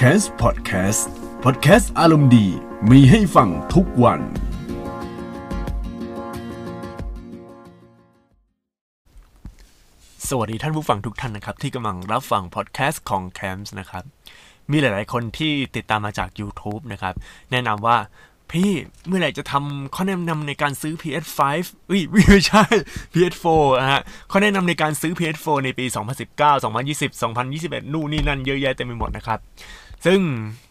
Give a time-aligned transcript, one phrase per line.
[0.00, 1.02] c a s Podcast
[1.44, 2.46] Podcast อารมณ์ดี
[2.90, 4.20] มีให้ฟังทุกวัน
[10.28, 14.04] สวัสดีท่านผู้ฟังทุกท่านนะครับ ที่กำลังรับฟังพอดแคสต์ของ Camps นะครับ
[14.70, 17.14] มีหลาย ๆ คนที่ติดตามมาจาก YouTube นะครับ
[17.52, 17.96] แนะนำว่า
[18.52, 18.70] พี่
[19.06, 21.40] เมื่อไหร่จะทำข้อแนะนำในการซื้อ PS5
[21.90, 22.64] อุ้ยไม่ใช่
[23.14, 23.46] PS4
[23.80, 25.86] นะฮะข้อแนะนำในการซื้อ PS4 ในปี
[26.30, 27.10] 2019 2020
[27.52, 29.38] 2021 นู่นนี่นั่นเยอะแยะเต็มไปหมดนะครับ
[30.06, 30.20] ซึ่ง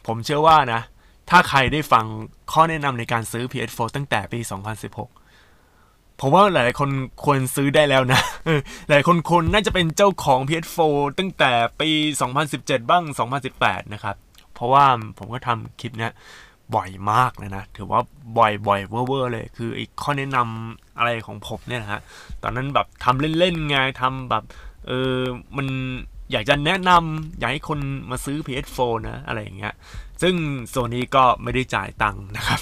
[0.07, 0.81] ผมเชื่อว่านะ
[1.29, 2.05] ถ้าใครได้ฟัง
[2.51, 6.89] ข้อแนะนำในการซื้อ PS4 ตั้งแต่ปี 2016 ผมว่าหลายๆคน
[7.23, 8.21] ควรซื้อได้แล้วนะ
[8.89, 10.79] หลายคนคนน่าจะเป็นเจ้าของ PS4
[11.19, 11.51] ตั้งแต่
[11.81, 11.89] ปี
[12.39, 13.03] 2017 บ้าง
[13.49, 14.15] 2018 นะครับ
[14.53, 14.85] เพราะว่า
[15.17, 16.11] ผมก็ทำคลิปเนี้ย
[16.73, 18.01] บ่อยมากเลยนะ ถือว่า
[18.37, 22.01] บ่อยบ่อยเวอร์เลย คือไอ้ข้อแนะนำอะไรของผมเนี่ยนะฮะ
[22.43, 24.43] ตอนนั้นแบบทำเล่นๆไงทำแบบ
[24.87, 25.17] เออ
[25.57, 25.67] มัน
[26.31, 29.73] อยากจะแนะนำอยากให้คนมาซื้อ PS4 นะอะไรอย่างเงี้ย
[30.21, 30.35] ซึ่ง
[30.69, 32.59] โซนี่ก็ไม่ได้จ่ายตังค์นะครับ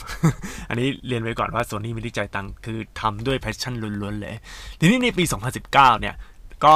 [0.70, 4.36] อันนี้เรียนไว้ก่อนว่าโซนี่ไม่ได้จ่ายตังค์ คือทำด้วย passion ล้วนๆเลย
[4.80, 5.24] ทีนี้ในปี
[5.64, 6.16] 2019 เนี่ย
[6.66, 6.74] ก็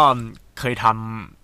[0.59, 1.36] เคยทำ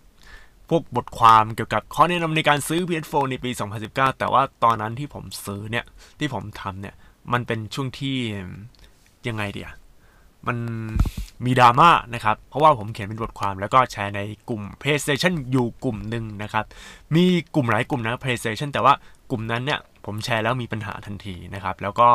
[0.70, 3.52] พวกบทความเกี่ยวกับข้อแนะนำในการซื้อ PS4 ในปี
[3.86, 5.86] 2019 แต่ว่าตอนนั้นที่ผมซื้อเนี่ย
[6.20, 6.96] ที่ผมทำเนี่ย
[7.34, 8.16] มันเป็นช่วงที่
[9.28, 9.72] ยังไงดีอะ
[10.48, 10.58] มัน
[11.46, 16.66] มีดราม่านะครับ เพราะว่าผมเขียนเป็นบทความแล้วก็แชร์ในกลุ่ม PlayStation อยู่กลุ่มหนึ่งนะครับ
[17.16, 18.94] มีกลุ่มหลายกลุ่มนะ PlayStation แต่ว่า
[19.32, 22.10] กลุ่มนั้นเนี่ยผมแชร์แล้วมีปัญหาทันทีนะครับ แล้วก็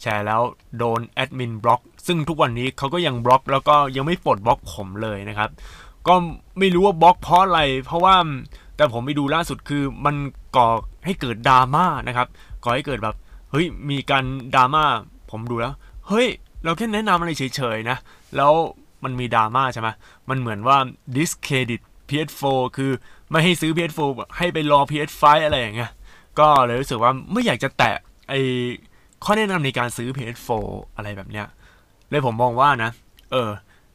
[0.00, 0.40] แชร์แล้ว
[0.78, 5.50] โดนแอดมินบล็อก ซึ่งทุกวันนี้เขาก็ยังบล็อก แล้วก็ยังไม่ปลดบล็อกผมเลยนะครับ
[6.08, 6.14] ก็
[6.58, 8.16] ไม่รู้ว่าบล็อกเพราะอะไร เพราะว่า
[8.76, 10.16] แต่ผมไปดูล่าสุดคือมัน
[10.56, 10.68] ก่อ
[11.04, 12.26] ให้เกิดดราม่านะครับ
[12.64, 13.14] ก่อให้เกิดแบบ
[13.50, 14.84] เฮ้ยมีการดราม่า
[15.30, 15.74] ผมดูแล้ว
[16.08, 16.26] เฮ้ย
[16.64, 17.96] เราแค่แนะนำอะไรเฉยๆนะ
[18.36, 18.52] แล้ว
[19.04, 19.88] มันมีดราม่าใช่ไหม
[20.28, 20.76] มันเหมือนว่า
[21.16, 22.90] discredit PS4 คือ
[23.30, 24.00] ไม่ให้ซื้อ PS4
[24.38, 25.90] ให้ไปรอ PS5 อะไรอย่างเงี้ย
[26.38, 27.96] ก็เลยรู้สึกว่าไม่อยากจะแตะ
[28.28, 28.34] ไอ
[29.24, 30.50] ข้อแนะนำในการซื้อ PS4
[30.96, 31.46] อะไรแบบเนี้ย
[32.10, 32.90] เลยผมมองว่านะ
[33.32, 33.50] เออ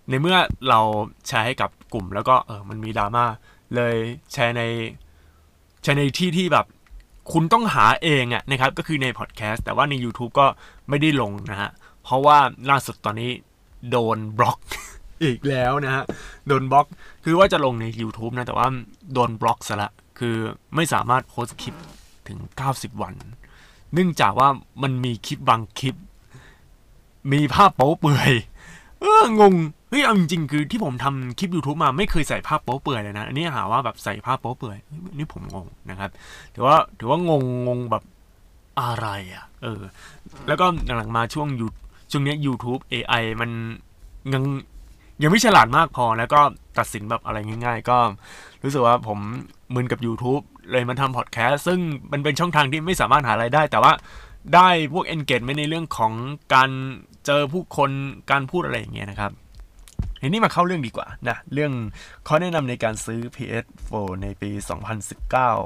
[0.10, 0.38] ในเมื่อ
[0.70, 0.80] เรา
[1.28, 3.26] แชร์ให้กับกลุ่ม แล้วก็เออมันมีดราม่า
[3.76, 3.96] เลย
[4.32, 4.64] แชร์ใน
[5.82, 6.66] แชร์ในที่ที่แบบ
[7.32, 10.48] คุณต้องหาเองอะนะครับ ก็คือในพอดแคสต์แต่ว่าใน YouTube ก็
[10.90, 11.70] ไม่ได้ลงนะฮะ
[12.04, 12.38] เพราะว่า
[12.70, 13.32] ล่าสุดตอนนี้
[13.92, 14.60] โดนบล็อก
[15.24, 16.04] อีกแล้วนะฮะ
[16.48, 16.88] โดนบล็อก
[17.24, 18.68] คือว่าจะลงใน YouTube นะ แต่ว่า
[19.14, 20.36] โดนบล็อกซะละ คือ
[20.76, 21.76] ไม่สามารถโพสคลิป
[22.28, 22.40] ถึง
[22.72, 23.14] 90 วัน
[23.94, 24.50] เนื่องจากว่า
[24.84, 25.96] มันมีคลิปบางคลิป
[27.32, 28.32] มีภาพโป๊เปื่อย
[29.06, 29.54] เอองง
[29.90, 34.78] เฮ้ยเอาจริงๆคือที่ผมทำคลิป YouTube มาไม่เคยใส่ภาพโป๊เปื่อยเลยนะ อันนี้หาว่าแบบใส่ภาพโป๊เปื่อย
[35.18, 36.10] นี่ผมงงนะครับ
[36.54, 38.04] ถือว่าถือว่างงงงแบบ
[38.82, 39.82] อะไรอะ เออ
[40.48, 41.68] แล้วก็หลังๆมาช่วงยู
[42.12, 43.50] ช่วงนี้ YouTube AI มัน
[44.34, 44.44] ยัง
[45.22, 46.42] ยังไม่ฉลาดมากพอแล้วก็
[46.78, 47.98] ตัดสินแบบอะไรง่าย ๆ ก็
[48.64, 49.20] รู้สึกว่าผม
[49.74, 51.80] มึนกับ YouTube เลยมาทำพอดแคสต์ซึ่ง
[52.12, 53.92] มันเป็นช่องทางที่ไม่สามารถหารายได้ แต่ว่า
[54.56, 56.12] ได้พวก engagement ในเรื่องของ
[56.54, 56.70] การ
[57.26, 57.92] เจอผู้คน
[58.32, 59.32] การพูดอะไรอย่างเงี้ยนะครับ
[60.22, 61.72] ทีนี้มาเข้าเรื่องดีกว่านะเรื่อง
[62.28, 64.50] ข้อแนะนำในการซื้อ PS4 ในปี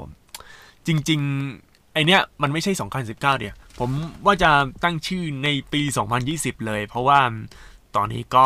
[0.06, 2.72] 2019 จริงๆไอเนี้ยมันไม่ใช่
[3.02, 3.92] 2019 เดียวผม
[4.26, 4.52] ว่าจะ
[4.84, 5.82] ตั้งชื่อในปี
[6.24, 7.20] 2020 เลย เพราะว่า
[7.96, 8.46] ตอนนี้ก็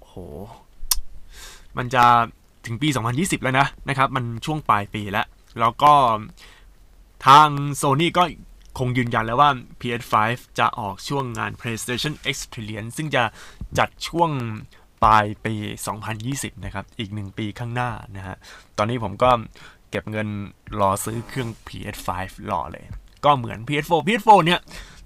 [0.00, 0.14] โห
[1.76, 2.04] มันจะ
[2.66, 5.26] ถึงปี 2020 แล้วนะนะครับ มันช่วงปลายปีแล้ว
[5.60, 5.92] แล้วก็
[7.26, 7.48] ทาง
[7.80, 8.22] Sony ก็
[8.78, 9.50] คงยืนยันแล้วว่า
[9.80, 10.14] PS5
[10.58, 13.22] จะออกช่วงงาน PlayStation Experience ซึ่งจะ
[13.78, 14.30] จัดช่วง
[15.04, 15.54] ปลายปี
[16.10, 18.36] 2020 นะครับ อีกหนึ่งปีข้างหน้านะฮะ
[18.78, 19.30] ตอนนี้ผมก็
[19.90, 20.28] เก็บเงิน
[20.80, 22.10] รอซื้อเครื่อง PS5
[22.50, 22.84] รอเลย
[23.24, 24.60] ก็เหมือน PS4 PS4 เนี่ย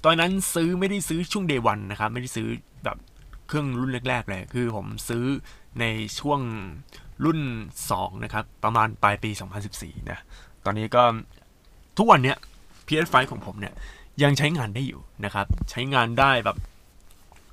[0.04, 2.48] ตอนนั้นซื้อไม่ได้ซื้อช่วง day one นะครับ ไม่ได้ซื้อ
[2.84, 2.96] แบบ
[3.48, 5.24] เครื่องรุ่นแรก ๆ เลย คือผมซื้อ
[5.80, 5.84] ใน
[6.18, 6.40] ช่วง
[7.24, 7.40] รุ่น
[7.80, 9.30] 2 นะครับ ประมาณปลายปี
[9.70, 10.18] 2014 นะ
[10.64, 11.02] ตอนนี้ก็
[11.98, 12.36] ทุกวันเนี้ย
[12.86, 13.74] PS5 ของผมเนี่ย
[14.22, 16.56] ยังใช้งานได้อยู่นะครับ ใช้งานได้แบบ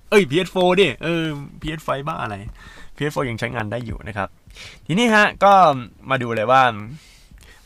[0.10, 1.24] เอ้ย PS4 ดิเออ
[1.62, 2.36] PS5 บ้าอะไร
[2.98, 4.30] PS4 ยังใช้งานได้อยู่นะครับ
[4.86, 5.54] ทีนี้ฮะก็
[6.10, 6.62] มาดูเลยว่า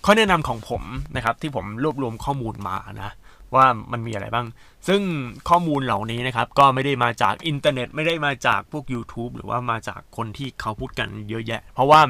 [0.06, 0.84] ข้อแนะนำของผม
[1.16, 3.14] นะครับที่ผมรวบรวมข้อมูลมานะ
[3.56, 4.46] ว่ามันมีอะไรบ้าง
[4.88, 5.02] ซึ่ง
[5.50, 12.02] ข้อมูลเหล่านี้นะครับ ก็ไม่ได้มาจากอินเทอร์เน็ต ไม่ได้มาจากพวก YouTube หรือว่ามาจากคนที่เขาพูดกันเยอะแยะ เพราะว่า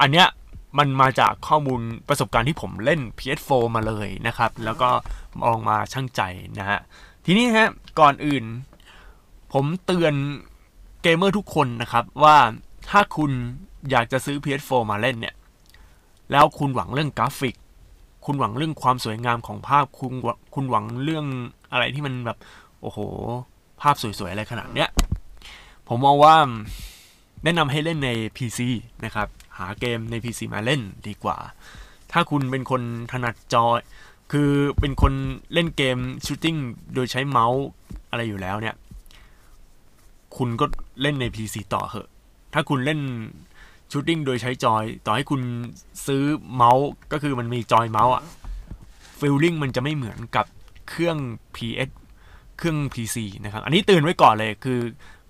[0.00, 0.26] อันเนี้ย
[0.78, 4.90] มันมาจากข้อมูลประสบการณ์ที่ผมเล่น PS4 มาเลยนะครับ แล้วก็
[5.42, 6.22] ลองมาชั่งใจ
[6.58, 6.80] นะฮะ
[7.24, 7.70] ทีนี้ฮะ
[8.00, 8.44] ก่อนอื่น
[9.52, 10.14] ผมเตือน
[11.02, 12.36] เกมเมอร์ทุกคนนะครับ ว่า
[12.90, 13.30] ถ้าคุณ
[13.90, 15.34] อยากจะซื้อ PS4 มาเล่นเนี่ย
[16.32, 17.56] แล้วคุณหวังเรื่องกราฟิก
[18.24, 20.12] คุณหวังเรื่องความสวยงามของภาพ คุณ
[20.54, 21.26] คุณหวังเรื่อง
[21.72, 22.38] อะไรที่มันแบบ
[22.80, 22.98] โอ้โห
[23.80, 24.88] ภาพสวยๆอะไรขนาดเนี้ย
[25.88, 26.36] ผมมองว่า
[27.44, 28.60] แนะนำให้เล่นใน PC
[29.04, 31.38] นะครับ หาเกมใน PC มาเล่นดีกว่า
[32.12, 32.82] ถ้าคุณเป็นคน
[33.12, 33.78] ถนัดจอย
[34.32, 34.50] คือ
[34.80, 35.12] เป็นคน
[35.52, 36.56] เล่นเกม shooting
[36.94, 37.62] โดยใช้เมาส์
[38.10, 38.74] อะไรอยู่แล้วเนี่ย
[40.36, 40.66] คุณก็
[41.02, 42.08] เล่นใน PC ต่อเหอะ
[42.54, 43.00] ถ้าคุณเล่น
[43.90, 45.40] shooting โดยใช้จอย ต่อให้คุณ
[46.06, 46.22] ซื้อ
[46.54, 48.24] เมาส์ก็คือมันมีจอยเมาส์อะ
[49.18, 50.46] feeling มันจะไม่เหมือนกับ
[50.88, 51.18] เครื่อง
[51.56, 51.90] PS
[52.56, 54.80] เครื่อง PC นะครับ อันนี้เตือนไว้ก่อนเลยคือ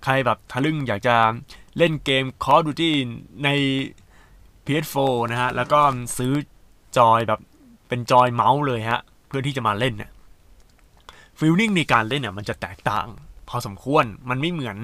[0.03, 1.15] ใครแบบทะลึ่งอยากจะ
[1.77, 2.91] เล่นเกม Call of Duty
[3.43, 3.49] ใน
[4.67, 5.79] PS4 นะฮะ แล้วก็
[6.17, 6.33] ซื้อ
[6.97, 7.39] จอยแบบ
[7.87, 10.11] เป็นจอยเมาส์เลยฮะ เพื่อที่จะมาเล่นเนี่ย
[11.39, 13.07] feeling ในการเล่นเนี่ยมันจะแตกต่าง
[13.49, 14.77] พอสมควรมันไม่เหมือน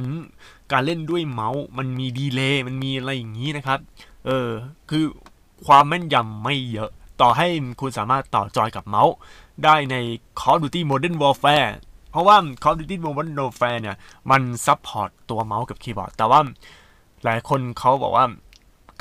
[0.71, 3.79] การเล่นด้วยเมาส์ มันมี delay มันมีอะไรอย่างนี้นะครับ
[4.25, 4.49] เออ
[4.89, 5.05] คือ
[5.65, 6.91] ความแม่นยำไม่เยอะ
[7.21, 7.47] ต่อให้
[7.79, 9.13] คุณสามารถต่อจอยกับเมาส์
[9.63, 9.95] ได้ใน
[10.39, 11.69] Call of Duty Modern Warfare
[12.11, 13.95] เพราะว่า Call of Duty Modern Warfare เนี่ย
[14.31, 16.39] มัน support ตัวเมาส์กับคีย์บอร์ด แต่ว่า
[17.23, 18.25] หลายคนเขาบอกว่า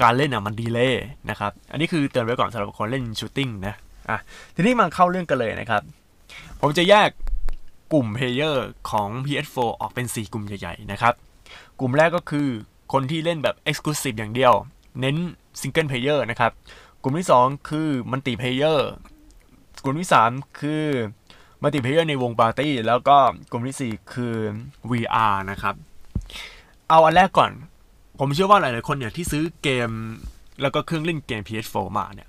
[0.00, 3.74] การเล่นอะมัน delay นะครับ อันนี้คือเตือนไว้ก่อนสำหรับคนเล่น shooting นะ
[4.10, 4.18] อะ
[4.54, 5.82] ทีนี้มาเข้าเรื่องกันเลยนะครับ
[6.60, 7.08] ผมจะแยก
[7.92, 11.14] กลุ่ม player ของ PS4 ออกเป็น 4 กลุ่มใหญ่ๆนะครับ
[11.80, 12.48] กลุ่มแรกก็คือ
[12.92, 14.52] คนที่เล่นแบบ Exclusive อย่างเดียว
[15.00, 15.16] เน้น
[15.60, 16.52] Single Player นะครับ
[17.02, 18.80] กลุ่มที่ 2 คือ Multi Player
[19.82, 20.84] กลุ่มที่ 3 คือ
[21.62, 23.16] Multi Player ในวงปาร์ตี้ แล้วก็
[23.50, 24.34] กลุ่มที่ 4 คือ
[24.90, 25.74] VR นะครับ
[26.88, 27.52] เอาอันแรกก่อน
[28.24, 29.90] ผมเชื่อว่าหลาย ๆ คนเนี่ยที่ซื้อเกม
[30.62, 32.28] แล้วก็เครื่องเล่นเกม PS4 มาเนี่ย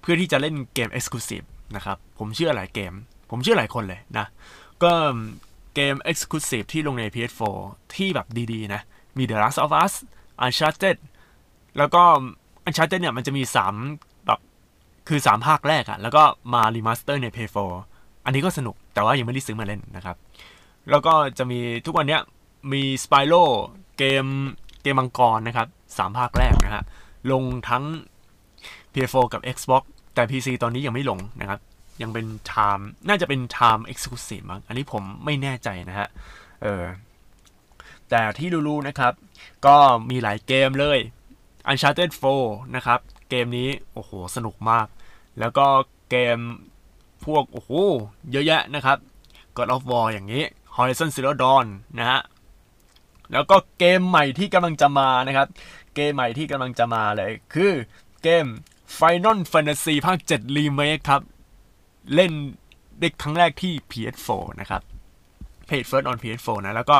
[0.00, 1.46] เพื่อที่จะเล่นเกม Exclusive
[1.76, 2.92] นะครับ ผมเชื่อหลายเกม
[3.30, 4.26] ผมเชื่อหลายคนเลยนะ
[4.82, 4.92] ก็
[5.74, 7.42] เกม Exclusive ที่ลงใน PS4
[7.94, 8.82] ที่แบบดี ๆ นะ
[9.18, 9.92] มี The Last of Us
[10.44, 10.96] Uncharted
[11.78, 12.02] แล้วก็
[12.66, 13.42] Uncharted เนี่ยมันจะมี
[13.84, 14.40] 3 แบบ
[15.08, 16.22] คือ 3 ภาคแรกอะแล้วก็
[16.52, 17.70] มา remaster ใน PS4
[18.24, 20.16] อันนี้ก็สนุกแต่ว่ายังไม่ได้ซื้อมาเล่นนะครับ
[20.90, 22.20] แล้วก็จะมีทุกวันเนี้ย
[22.72, 23.44] มี Spyro
[23.98, 24.26] เกม
[24.84, 26.82] เกมมังกรนะครับสามภาคแรกนะฮะ
[27.32, 27.84] ลงทั้ง
[28.92, 29.82] PS4 กับ Xbox
[30.14, 31.60] แต่ PC ตอนนี้ยังไม่ลงนะครับ
[32.02, 36.08] ยังเป็น Time น่าจะเป็น Time Exclusive มั้งอันนี้ผมไม่แน่ใจนะฮะ
[36.62, 36.84] เออ
[38.10, 39.12] แต่ที่รู้ๆนะครับ
[39.66, 39.76] ก็
[40.10, 40.98] มีหลายเกมเลย
[41.70, 42.10] Uncharted
[42.42, 44.86] 4 นะครับ เกมนี้ โอ้โห สนุกมาก
[45.38, 45.66] แล้วก็
[46.10, 46.38] เกม
[47.24, 47.70] พวก โอ้โห
[48.30, 48.98] เยอะแยะนะครับ
[49.56, 50.42] God of War อย่างนี้
[50.76, 51.66] Horizon Zero Dawn
[51.98, 52.20] นะฮะ
[53.32, 55.48] แล้วก็เกมใหม่ที่กำลังจะมานะครับ
[55.94, 57.72] เกมใหม่ที่กำลังจะมาเลยคือ
[58.22, 58.46] เกม
[58.98, 61.22] Final Fantasy ภาค 7 Remake ครับ
[62.14, 62.32] เล่น
[62.98, 64.82] ได้ครั้งแรกที่ PS4 นะครับ
[65.68, 66.98] Page First on PS4 นะ แล้วก็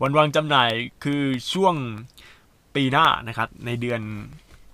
[0.00, 0.70] วันวางจำหน่าย
[1.04, 1.22] คือ
[1.52, 1.74] ช่วง
[2.74, 4.00] ปีหน้านะครับ ในเดือน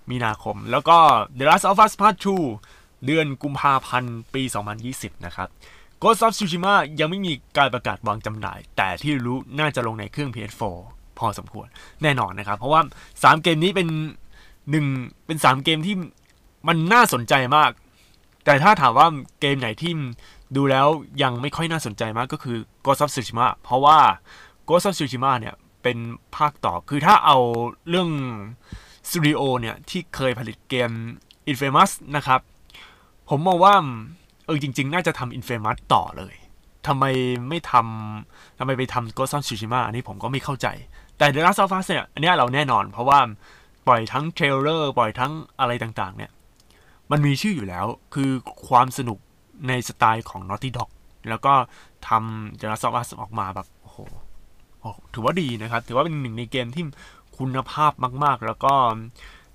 [0.09, 0.97] มีนาคม แล้วก็
[1.37, 2.15] The Last of Us Part
[2.61, 4.43] 2 เดือนกุมภาพันธ์ปี
[4.83, 5.49] 2020 นะครับ
[6.01, 10.61] Ghost of Tsushima ยังไม่มีการประกาศวางจำหน่าย แต่ที่รู้น่าจะลงในเครื่อง PS4
[11.17, 11.67] พอสมควร
[12.03, 12.81] แน่นอนนะครับ เพราะว่า
[13.13, 13.87] 3 เกมนี้เป็น
[14.71, 14.85] หนึ่ง
[15.25, 15.95] เป็น 3 เกมที่
[16.67, 17.71] มันน่าสนใจมาก
[18.45, 19.07] แต่ถ้าถามว่า
[19.41, 19.91] เกมไหนที่
[20.55, 20.87] ดูแล้ว
[21.23, 23.97] ยังไม่ค่อยน่าสนใจมากก็คือ Ghost of Tsushima เพราะว่า
[24.67, 25.97] Ghost of Tsushima เนี่ยเป็น
[26.35, 27.37] ภาคต่อ คือถ้าเอา
[27.89, 28.09] เรื่อง
[29.09, 30.91] สตูดิโอเนี่ยที่เคยผลิตเกม
[31.51, 32.39] Infamous นะครับ
[33.29, 33.75] ผมมองว่า
[34.45, 36.35] เออจริง ๆ น่าจะทำ Infamous ต่อเลย
[36.87, 37.05] ทำไม
[37.49, 40.67] ไม่ทำทำไมไปทำ Ghost of Tsushima อันนี้ผมก็ไม่เข้าใจ
[41.17, 43.19] แต่ The Last of Us เนี่ยอันนี้เราแน่นอน เพราะว่า
[43.87, 46.31] ปล่อยทั้งเทรลเลอร์ปล่อยทั้งอะไรต่างๆ เนี่ย
[47.11, 48.29] มันมีชื่ออยู่แล้วคือ
[48.67, 49.19] ความสนุก
[49.67, 50.89] ในสไตล์ของ Naughty Dog
[51.29, 51.53] แล้วก็
[52.07, 53.97] ทำ The Last of Us ออกมาแบบโอ้โห
[55.13, 56.83] ถือว่าดีนะครับ ถือว่าเป็นหนึ่งในเกมที่
[57.37, 57.91] คุณภาพ
[58.23, 58.73] มาก ๆ แล้วก็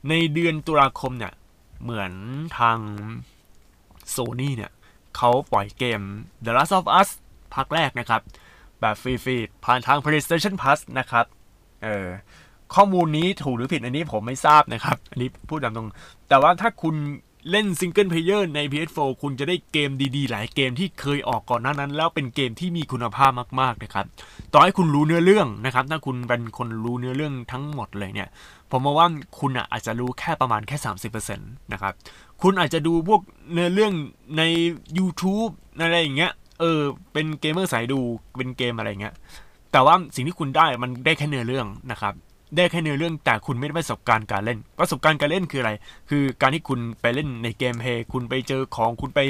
[0.09, 1.33] ในเดือนตุลาคมเนี่ย
[1.83, 2.13] เหมือน
[2.59, 2.79] ทาง
[4.11, 4.73] โซนี่เนี่ย
[5.17, 6.01] เขาปล่อยเกม
[6.45, 7.09] The Last of Us
[7.55, 8.21] ภาคแรกนะครับ
[8.81, 11.27] แบบฟรีๆ ผ่านทาง PlayStation Plus นะครับ
[11.83, 12.09] เออ
[12.75, 15.89] ข้อมูลนี้ถูกหรือผิดอันนี้ผมไม่ทราบนะครับ อันนี้พูดตามตรง
[16.29, 16.97] แต่ว่าถ้าคุณ
[17.51, 24.07] เล่น Single Player ใน PS4 คุณจะได้เกมดีๆ หลายเกมที่เคยออกก่อนหน้านั้น แล้วเป็นเกมที่มีคุณภาพมากๆนะครับ
[24.53, 28.29] ต่อให้คุณรู้เนื้อเรื่องนะครับ ถ้าคุณเป็นคนรู้เนื้อเรื่องทั้งหมดเลยเนี่ย
[28.71, 29.09] ผมมองว่า
[29.41, 30.77] คุณอาจจะรู้แค่ประมาณแค่
[31.25, 31.93] 30%นะครับ
[32.43, 33.21] คุณอาจจะดูพวก
[33.53, 33.93] เนื้อเรื่อง
[34.39, 34.43] ใน
[34.99, 36.81] YouTube อะไรอย่างเงี้ย เออ
[37.13, 38.01] เป็นเกมเมอร์สายดู
[38.37, 39.15] เป็นเกมอะไรเงี้ย
[39.73, 42.15] แต่ว่าสิ่งที่คุณได้มันได้แค่เนื้อเรื่องนะครับ
[42.57, 45.73] ได้แค่เนื้อเรื่องแต่คุณไม่ได้ประสบการณ์การเล่น ประสบการณ์การเล่นคืออะไร
[46.11, 49.21] คือการที่คุณไปเล่นใน gameplay คุณไปเจอของ คุณไป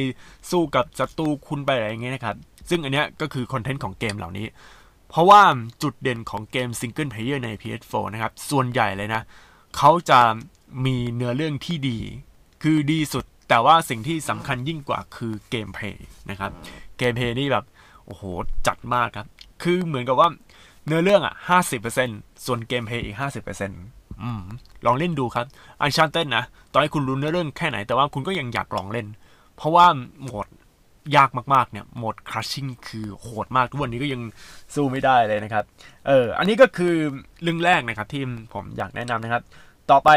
[0.51, 2.37] สู้กับศัตรู คุณไปอะไรอย่างเงี้ยนะครับ
[2.71, 4.47] ซึ่งอันเนี้ยก็คือคอนเทนต์ของเกมเหล่านี้
[5.11, 5.43] เพราะว่า
[5.83, 9.23] จุดเด่นของเกม Single Player ใน PS4 นะครับ ส่วนใหญ่เลยนะ
[9.77, 10.21] เขาจะ
[10.85, 11.99] มีเนื้อเรื่องที่ดี
[12.63, 16.51] คือดีสุดแต่ว่าสิ่งที่สำคัญยิ่งกว่าคือ gameplay นะครับ
[16.99, 17.65] gameplay นี่แบบ
[18.07, 18.23] โอ้โห
[18.67, 19.27] จัดมากครับ
[19.63, 20.29] คือเหมือนกับว่า
[20.87, 22.09] เนื้อเรื่องอะห้าสิบเปอร์เซ็นต์
[22.47, 23.71] ส่วน gameplay อีกห้าสิบเปอร์เซ็นต์
[24.87, 25.47] ลองเล่นดูครับ
[25.81, 29.07] Uncharted นะต่อให้คุณรู้เรื่องแค่ไหนแต่ว่าคุณก็ยังอยากลองเล่น
[29.57, 29.87] เพราะว่า
[30.23, 30.47] โหมด
[31.17, 34.21] ยากมากๆเนี่ยโหมด Crushing คือโหดมากทุกวันนี้ก็ยัง
[34.75, 35.65] สู้ไม่ได้เลยนะครับ
[36.07, 36.95] เอออันนี้ก็คือ
[37.43, 38.23] เรื่องแรกนะครับที่
[38.55, 39.43] ผมอยากแนะนำนะครับ
[39.91, 40.11] ต่อไป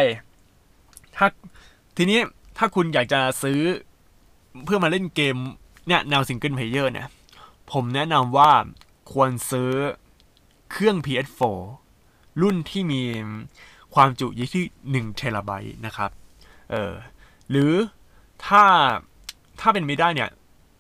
[1.18, 1.28] ถ้า
[1.98, 2.20] ทีนี้
[2.58, 3.60] ถ้าคุณอยากจะซื้อ
[4.64, 5.38] เพื่อมาเล่นเกม
[5.88, 7.08] เนี่ยแนว Single Player เนี่ย
[7.72, 8.52] ผมแนะนำว่า
[9.12, 9.72] ควรซื้อ
[10.72, 11.42] เครื่อง PS4
[12.42, 13.02] รุ่นที่มี
[13.94, 14.64] ความจุอยู่ที่
[15.10, 16.12] 1เทราไบต์นะครับ
[16.72, 16.94] เออ
[17.50, 17.74] หรือ
[18.46, 18.64] ถ้า
[19.60, 20.30] ถ้าเป็นไม่ได้เนี่ย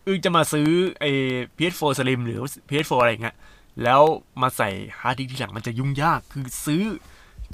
[0.05, 1.11] อือจะมาซื้อไอ้
[1.57, 2.39] PS4 Slim หรือ
[2.69, 3.35] PS4 อะไรเงี้ย
[3.83, 4.01] แล้ว
[4.41, 6.83] มาใส่ฮาร์ดดิสก์ที่หลังมันจะยุ่งยาก คือซื้อ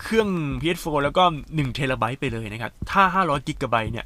[0.04, 0.30] เครื่อง
[0.62, 4.06] PS4 แล้วก็1เทราไบต์ไปเลยนะครับ ถ้า 500กิกะไบต์เนี่ย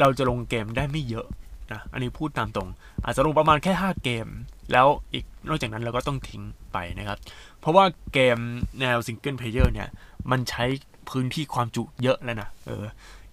[0.00, 1.26] เราจะลงเกมได้ไม่เยอะ
[1.72, 2.68] นะ อันนี้พูดตามตรง
[3.04, 4.26] อาจจะลงประมาณแค่ 5 เกม
[4.72, 6.42] แล้วอีกนอกจากนั้นเราก็ต้องทิ้ง
[6.72, 7.18] ไปนะครับ
[7.60, 8.38] เพราะว่าเกม
[8.80, 9.88] แนว single player เนี่ย
[10.30, 10.64] มันใช้
[11.10, 12.84] พื้นที่ความจุเยอะแล้วนะ เอออ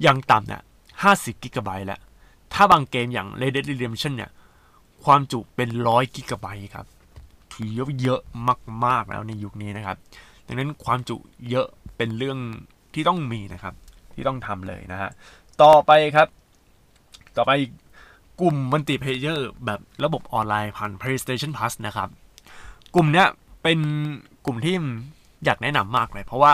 [0.05, 0.61] ย่างต่ำเนี่ย
[1.01, 1.99] 50กิกะไบต์แล้ว
[2.53, 4.31] ถ้าบางเกมอย่าง Red Dead Redemption เนี่ย
[5.03, 6.85] ความจุเป็นร้อยกิกะไบต์ครับ
[7.53, 8.21] ถือว่าเยอะ
[8.85, 9.97] มากๆแล้วในยุคนี้นะครับ
[10.47, 11.17] ดังนั้นความจุ
[11.49, 12.37] เยอะ เป็นเรื่อง
[12.93, 13.73] ที่ต้องมีนะครับ
[14.13, 15.11] ที่ต้องทำเลยนะฮะ
[15.61, 16.27] ต่อไปครับ
[17.37, 17.51] ต่อไป
[18.41, 22.09] กลุ่ม multiplayer แบบระบบออนไลน์ผ่าน PlayStation Plus นะครับ
[22.95, 23.27] กลุ่มเนี้ย
[23.63, 23.79] เป็น
[24.45, 24.75] กลุ่มที่
[25.45, 26.53] อยากแนะนำมากเลย เพราะว่า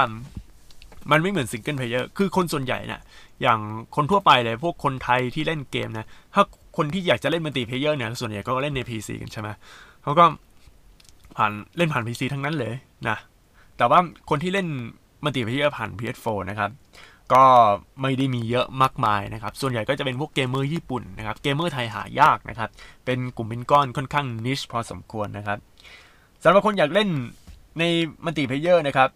[1.12, 3.02] มันไม่เหมือน single player คือคนส่วนใหญ่เนี่ย
[3.42, 3.60] อย่าง
[3.96, 6.44] คนทั่วไปเลยพวกคนไทยที่เล่นเกมนะ ถ้า
[6.78, 9.50] คนที่อยากจะเล่น multiplayer เนี่ย ส่วนใหญ่ก็เล่นใน PC กันใช่ไหม
[10.04, 10.26] เขาก็
[11.38, 12.74] ผ่านเล่นผ่าน PC ทั้งนั้นเลย
[13.10, 13.18] นะ
[13.78, 14.68] แต่ว่าคนที่เล่น
[15.24, 16.72] multiplayer ผ่าน PS4 นะครับ
[17.34, 17.44] ก็
[18.02, 22.70] ไม่ได้มีเยอะมากมายนะครับ ส่วนใหญ่ก็จะเป็นพวกเกมเมอร์ญี่ปุ่นนะครับ เกมเมอร์ไทยหายากนะครับ
[23.06, 25.58] เป็นกลุ่มเป็นก้อนค่อนข้าง niche พอสมควรนะครับ
[26.44, 27.10] สำหรับคนอยากเล่น
[27.80, 27.84] ใน
[28.26, 29.10] multiplayer นะครับ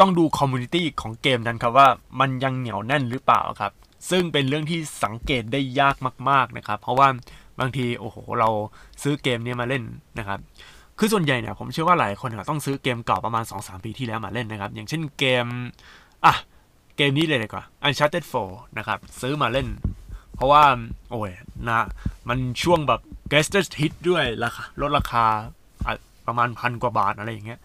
[0.00, 1.88] ต้องดู community ของเกมนั้นครับว่า
[2.20, 3.72] มันยังเหนียวแน่นหรือเปล่าครับ
[4.10, 5.96] ซึ่งเป็นเรื่องที่สังเกตได้ยาก
[6.30, 7.08] มาก ๆนะครับ เพราะว่า
[7.60, 8.48] บางทีโอ้โหเรา
[9.02, 9.82] ซื้อเกมนี้มาเล่น
[10.18, 10.38] นะครับ
[11.02, 15.46] คือส่วนใหญ่เนี่ยผมเชื่อว่าหลายคนต้องซื้อเกมเก่าประมาณ 2-3 ปีที่แล้วมาเล่นนะครับ อย่างเช่นเกม
[16.24, 16.34] อะ
[16.96, 19.68] เกมนี้เลยดีกว่า Uncharted 4 นะครับ ซื้อมาเล่น
[20.34, 20.62] เพราะว่า
[21.10, 21.32] โอ้ย
[21.68, 21.80] นะ
[22.28, 23.00] มันช่วงแบบ
[23.32, 25.24] g a s t e d hit ด้วยราคาลดราคา
[26.26, 27.60] ประมาณพันกว่าบาทอะไรอย่างเงี้ย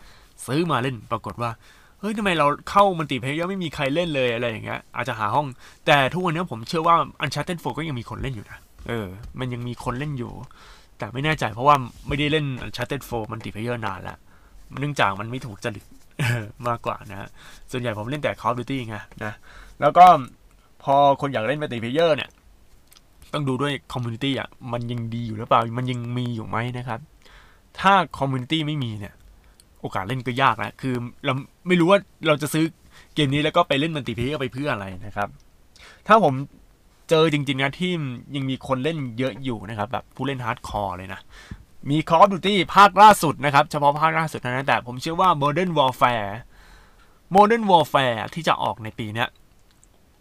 [0.46, 1.51] ซื้อมาเล่นปรากฏว่า
[2.00, 5.48] เฮ้ยทำไมเราเข้ามันติเพลย์ไม่มีใครเล่นเลยอะไรอย่างเงี้ยอาจจะหาห้อง
[5.86, 9.08] แต่ทุกวันนี้ผมเชื่อว่า Uncharted 4 ก็ยังมีคนเล่นอยู่นะเออ
[9.39, 10.34] มันยังมีคนเล่นอยู่
[10.98, 11.75] แต่ไม่แน่ใจเพราะว่า
[12.08, 14.18] ไม่ได้เล่น Uncharted 4มันติเพลย์นานแล้ว
[14.80, 15.86] เนื่องจากมันไม่ถูกจริต
[16.68, 17.30] มากกว่านะ
[17.72, 19.34] ส่วนใหญ่ผมเล่นแต่ Call of Duty ไงนะ
[19.82, 20.06] แล้วก็
[20.84, 22.30] พอคนอยากเล่น multiplayer เนี่ย
[23.34, 27.00] ต้องดูด้วย community อะ มันยังดีอยู่หรือเปล่า มันยังมีอยู่ไหมนะครับ
[27.80, 29.14] ถ้า community ไม่มีเนี่ย
[29.82, 30.94] โอกาสเล่นก็ยากแล้วคือ
[31.25, 31.34] เรา
[31.68, 32.66] ไม่รู้ว่าเราจะซื้อ
[33.16, 35.30] เกมนี้แล้วก็ไปเล่น multiplayer ไปเพื่ออะไรนะครับ
[36.08, 36.34] ถ้าผม
[37.10, 37.92] เจอจริงๆนะที่
[38.36, 41.20] ยังมีคนเล่นเยอะอยู่นะครับ แบบผู้เล่น hardcore เลยนะ
[41.90, 46.32] มี Call of Duty ภาคล่าสุดนะครับ เฉพาะภาคล่าสุดเท่านั้นแต่ผมเชื่อว่า Modern Warfare
[47.36, 49.26] Modern Warfare ที่จะออกในปีนี้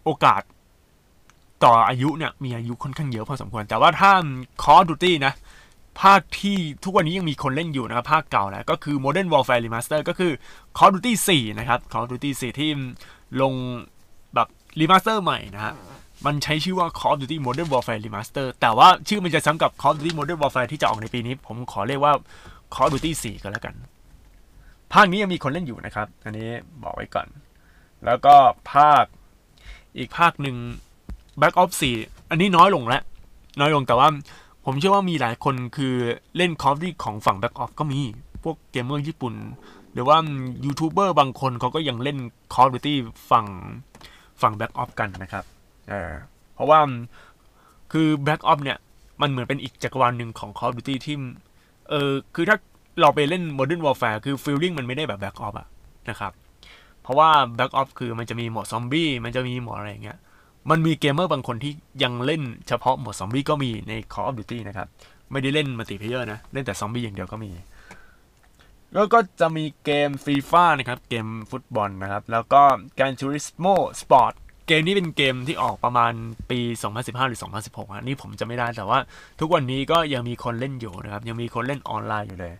[0.03, 0.41] โอกาส
[1.63, 4.11] ต่ออายุเนี่ยมีอายุค่อนข้างเยอะพอสมควร แต่ว่าถ้า
[4.63, 5.33] Call of Duty นะ
[6.01, 10.31] ภาคที่ทุกวันนี้ยังมีคนเล่นอยู่นะครับ ภาคเก่าแล้วก็คือ Modern Warfare Remaster ก็คือ
[10.77, 12.69] Call of Duty 4 นะครับ Call of Duty 4 ที่
[13.41, 13.53] ลง
[14.35, 14.47] แบบ
[14.79, 15.73] Remaster ใหม่นะฮะ
[16.25, 22.13] มันใช้ชื่อว่า Call of Duty Modern Warfare Remaster แต่ว่าชื่อมันจะซ้ำกับ Call of Duty Modern Warfare ที่จะออกในปีนี้ ผมขอเรียกว่า
[22.73, 23.75] Call of Duty 4 ก็แล้วกัน
[24.93, 26.49] ภาคนี้ยังมีคนเล่นอยู่นะครับ อันนี้
[26.83, 27.27] บอกไว้ก่อน
[28.05, 28.35] แล้วก็
[28.73, 29.05] ภาค
[29.97, 30.57] อีกภาคหนึ่ง
[31.41, 33.03] Back Ops 4 อันนี้น้อยลงแล้ว
[33.59, 34.07] น้อยลงแต่ว่า
[34.65, 35.93] ผมเชื่อว่ามีหลายคนคือ
[36.37, 37.99] เล่น Call of Duty ของฝั่ง Back Ops ก็มี
[38.43, 39.33] พวกเกมเมอร์ญี่ปุ่น
[39.93, 40.17] หรือว่า
[40.65, 42.17] ยูทูบเบอร์บางคนเขาก็ยังเล่น
[42.53, 42.95] Call of Duty
[43.29, 43.45] ฝั่ง
[44.41, 45.45] ฝั่ง Back Ops กันนะครับ
[45.91, 46.13] ออ
[46.55, 46.79] เพราะว่า
[47.91, 48.77] คือ Black Ops เนี่ย
[49.21, 51.15] มันเหมือนเป็นอีกจักรวาลหนึ่งของ Call of Duty ที่
[51.89, 52.57] เออคือถ้า
[53.01, 55.67] เราไปเล่น Modern Warfare คือ feeling มันไม่ได้แบบ Black Ops อะ
[56.09, 56.31] นะครับ
[57.01, 60.17] เพราะว่า Back Ops คือมันจะมีโหมดซอมบี้มันจะมีโหมดอะไรอย่างเงี้ย
[60.69, 61.73] มันมีเกมเมอร์บางคนที่
[62.03, 64.87] ยังเล่นเฉพาะโหมดซอมบี้ก็มีใน Call of Duty นะครับ
[65.31, 67.51] ไม่ได้เล่น multiplayer นะ เล่นแต่ซอมบี้อย่างเดียวก็มี
[68.93, 72.61] แล้วก็จะมีเกมฟีฟ่านะครับ เกมฟุตบอลนะครับ แล้วก็
[72.99, 73.65] Gran Turismo
[74.01, 74.33] Sport
[74.67, 76.13] เกมนี้เป็นเกมที่ออกประมาณ
[76.49, 76.59] ปี
[76.93, 78.99] 2015 หรือ 2016อันนี้ผมจำไม่ได้แต่ว่า
[79.39, 82.53] ทุกวันนี้ก็ยังมีคนเล่นอยู่นะครับ ยังมีคนเล่นออนไลน์อยู่เลย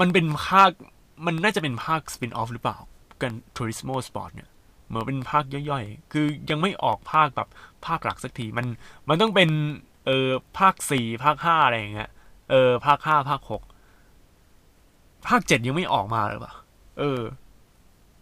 [0.00, 0.70] มันเป็นภาค
[1.26, 2.78] มันน่าจะเป็นภาค spin-off หรือเปล่า
[3.22, 4.48] Gran Turismo Sport เนี่ย
[4.88, 7.48] เหมือนเป็นภาคย่อยๆ คือยังไม่ออกภาคแบบ
[7.86, 8.66] ภาคหลักสักที มัน
[9.08, 9.50] มันต้องเป็น
[10.06, 12.10] เออภาคสี่ภาคห้าอะไรอย่างเงี้ย
[12.50, 13.62] เออ ภาคห้าภาคหก
[15.28, 16.52] ภาคเจ็ดยังไม่ออกมาเลยปะ
[16.98, 17.20] เออ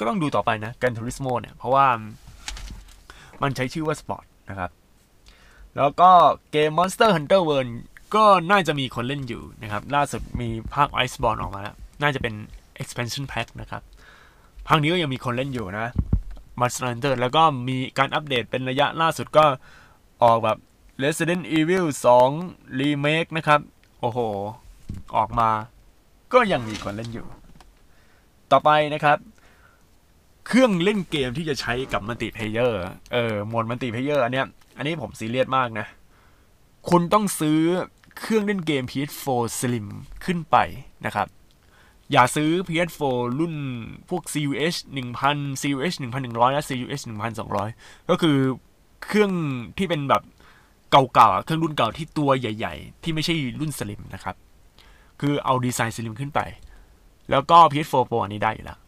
[0.00, 1.87] ก็ต้องดูต่อไปนะ Gran Turismo เนี่ย เพราะว่า
[3.42, 4.71] มันใช้ชื่อว่าสปอร์ตนะครับ
[5.76, 6.11] แล้วก็
[6.52, 7.71] เกม Monster Hunter World
[8.14, 12.35] ก็น่าจะมีคนเล่นอยู่นะครับ ล่าสุดมีภาค Iceborne ออกมาแล้ว น่าจะเป็น
[12.83, 13.83] expansion pack นะครับ
[14.69, 15.92] ภาคนี้ก็ยังมีคนเล่นอยู่นะ
[16.61, 19.45] Monster Hunter แล้วก็มีการอัปเดตเป็นระยะล่าสุดก็
[20.23, 20.59] ออกแบบ
[21.02, 21.85] Resident Evil
[22.33, 23.61] 2 Remake นะครับ
[24.00, 24.19] โอ้โห
[25.16, 25.50] ออกมา
[26.33, 27.26] ก็ยังมีคนเล่นอยู่
[28.52, 29.19] ต่อไปนะครับ
[30.52, 35.87] เครื่องเล่นเกมที่จะใช้กับ multiplayer เออโหมด multiplayer อันเนี้ย อันนี้ผมซีเรียสมากนะ
[36.90, 37.59] คุณต้องซื้อ
[38.19, 39.87] เครื่องเล่นเกม PS4 Slim
[40.25, 40.57] ขึ้นไป
[41.07, 41.26] นะครับ
[42.12, 43.02] อย่าซื้อ PS4
[43.38, 43.54] รุ่น
[44.09, 44.78] พวก CUH
[45.21, 47.02] 1000 CUH 1100 และ CUH
[47.57, 48.38] 1200 ก็คือ
[49.04, 49.33] เครื่อง
[49.78, 50.23] ที่เป็นแบบ
[50.90, 54.37] เก่าๆ เครื่องรุ่นเก่าที่ตัวใหญ่ ๆ ที่ไม่ใช่รุ่นสลิมนะครับ
[55.21, 56.40] คือเอาดีไซน์สลิมขึ้นไป
[57.30, 58.80] แล้วก็ PS4 Pro อันนี้ได้อยู่แล้ว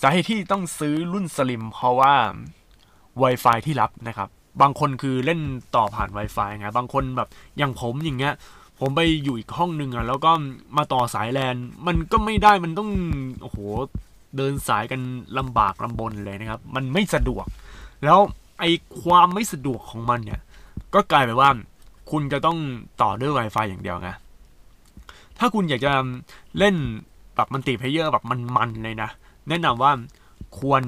[0.00, 2.14] สาเหตุที่ต้องซื้อรุ่นสลิมเพราะว่า
[3.22, 4.28] Wi-Fi ที่รับนะครับ
[4.62, 5.40] บางคนคือเล่น
[5.76, 7.28] ต่อผ่าน Wi-Fi ไงบางคนแบบ
[7.58, 8.34] อย่างผมอย่างเงี้ย
[8.80, 10.30] ผมไปอยู่อีกห้องหนึ่งอะแล้วก็
[10.76, 12.90] มาต่อสายแลนมันก็ไม่ได้มันต้อง
[13.42, 13.58] โอ้โห
[14.36, 15.00] เดินสายกัน
[15.38, 17.46] ลำบากลำบนเลยนะครับ มันไม่สะดวก
[18.04, 18.18] แล้ว
[18.60, 18.64] ไอ
[19.02, 20.40] ความไม่สะดวกของมันเนี่ย
[20.94, 21.50] ก็กลายเป็นว่า
[22.10, 22.58] คุณจะต้อง
[23.02, 24.10] ต่อด้วย Wi-Fi อย่างเดียวไง
[25.38, 25.92] ถ้าคุณอยากจะ
[26.58, 26.74] เล่น
[27.36, 28.24] แบบ multiplayer แบบ
[28.56, 29.10] มันๆเลยนะ
[29.48, 29.92] แนะนำว่า
[30.58, 30.82] ควร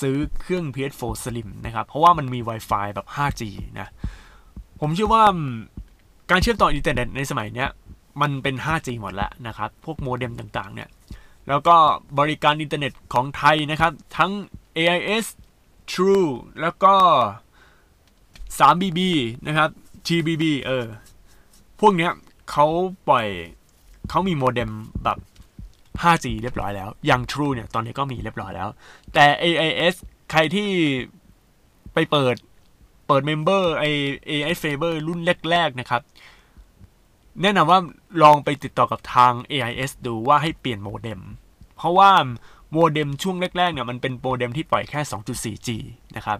[0.00, 3.42] ซื้อเครื่อง PS4 Slim นะครับ เพราะว่ามันมี Wi-Fi แบบ 5G
[3.78, 3.88] นะ
[4.80, 5.24] ผมเชื่อว่า
[6.30, 7.66] การเชื่อมต่ออินเทอร์เน็ตในสมัยนี้
[8.20, 10.88] มันเป็น 5G หมดแล้วนะครับ พวกโมเด็มต่างๆ เนี่ย
[11.48, 11.76] แล้วก็
[12.18, 14.32] บริการอินเทอร์เน็ตของไทยนะครับ ทั้ง
[14.76, 15.26] AIS
[15.92, 16.28] True
[16.60, 16.94] แล้วก็
[18.58, 19.00] 3BB
[19.46, 19.70] นะครับ
[20.06, 20.86] 3BB เออ
[21.80, 22.12] พวกเนี้ย
[22.50, 22.66] เขา
[23.08, 23.26] ปล่อย
[24.10, 24.70] เขามีโมเด็ม
[25.04, 25.18] แบบ
[26.02, 28.68] 5G เรียบร้อยแล้ว อย่าง True เนี่ย ตอนนี้ก็มีเรียบร้อยแล้ว
[29.14, 29.94] แต่ AIS
[30.30, 30.68] ใครที่
[31.94, 32.36] ไปเปิด
[33.06, 33.84] เปิด member ไอ
[34.30, 35.20] AIS Fibre รุ่น
[35.50, 36.02] แรก ๆ นะครับ
[37.42, 37.80] แนะนำว่า
[38.22, 41.20] ลองไปติดต่อกับทาง AIS ดูว่าให้เปลี่ยนโมเด็ม
[41.76, 42.10] เพราะว่า
[42.72, 45.00] โมเด็มช่วงแรก ๆ เนี่ย มันเป็นโมเด็มที่ปล่อยแค่
[45.34, 45.68] 2.4G
[46.16, 46.38] นะครับ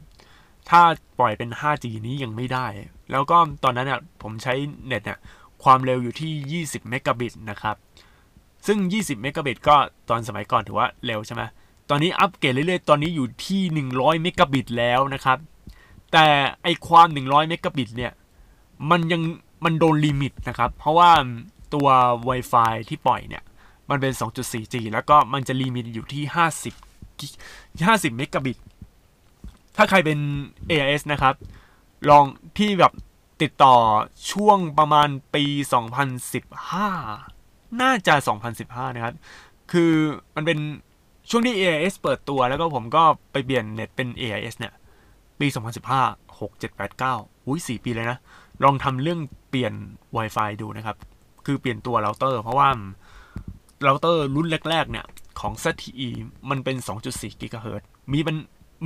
[0.71, 0.81] ถ้า
[1.19, 2.67] ปล่อยเป็น 5G นี้ยังไม่ได้
[3.11, 4.55] แล้วก็ตอนนั้นเนี่ยผมใช้
[4.87, 5.19] เน็ตเนี่ย
[5.65, 7.77] ความเร็วอยู่ที่ 20 เมกะบิตนะครับ
[8.67, 9.77] ซึ่ง 20 เมกะบิตก็
[10.09, 11.43] ตอนสมัยก่อนถือว่าเร็วใช่ไหม
[11.91, 13.63] ตอนนี้อัปเกรดเรื่อยๆ ตอนนี้อยู่ที่
[13.95, 15.39] 100 เมกะบิตแล้วนะครับ
[16.13, 16.27] แต่
[16.63, 18.13] ไอความ 100 เมกะบิตเนี่ย
[18.91, 19.23] มันยัง
[19.65, 21.11] มันโดน limit นะครับ เพราะว่า
[21.75, 21.89] ตัว
[22.29, 23.43] Wi-Fi ที่ปล่อยเนี่ย
[23.91, 26.23] มันเป็น 2.4G แล้วก็มันจะ limit อยู่ที่
[26.91, 28.59] 50 50 เมกะบิต
[29.77, 30.19] ถ้าใครเป็น
[30.71, 31.35] AIS นะครับ
[32.11, 32.25] ลอง
[32.59, 32.93] ที่แบบ
[33.43, 33.77] ติดต่อ
[34.33, 35.45] ช่วงประมาณปี
[36.45, 37.34] 2015
[37.83, 38.15] น่าจะ
[38.55, 39.15] 2015 นะครับ
[39.73, 39.93] คือ
[40.37, 40.59] มันเป็น
[41.31, 44.73] ช่วงที่ AIS เปิดตัวแล้วก็ผมก็ไปเปลี่ยนเน็ตเป็น AIS เนี่ย
[45.41, 45.47] ปี
[45.93, 48.19] 2015 6 7 8 9อุ้ย4 ปีเลยนะ
[48.65, 49.73] ลองทำเรื่องเปลี่ยน
[50.17, 50.97] Wi-Fi ดูนะครับ
[51.47, 52.69] คือเปลี่ยนตัวเราเตอร์ เพราะว่า
[53.85, 55.07] เราเตอร์รุ่นแรก ๆ เนี่ย
[55.41, 56.09] ของ ZTE
[56.51, 56.77] มันเป็น
[57.09, 57.83] 2.4 GHz
[58.13, 58.37] มีเป็น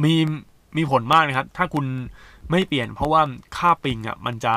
[0.05, 0.15] มี
[0.77, 1.87] มีผลมากนะครับ ถ้าคุณ
[2.51, 3.23] ไม่เปลี่ยนเพราะว่า
[3.57, 4.55] ค่าปิงอะมันจะ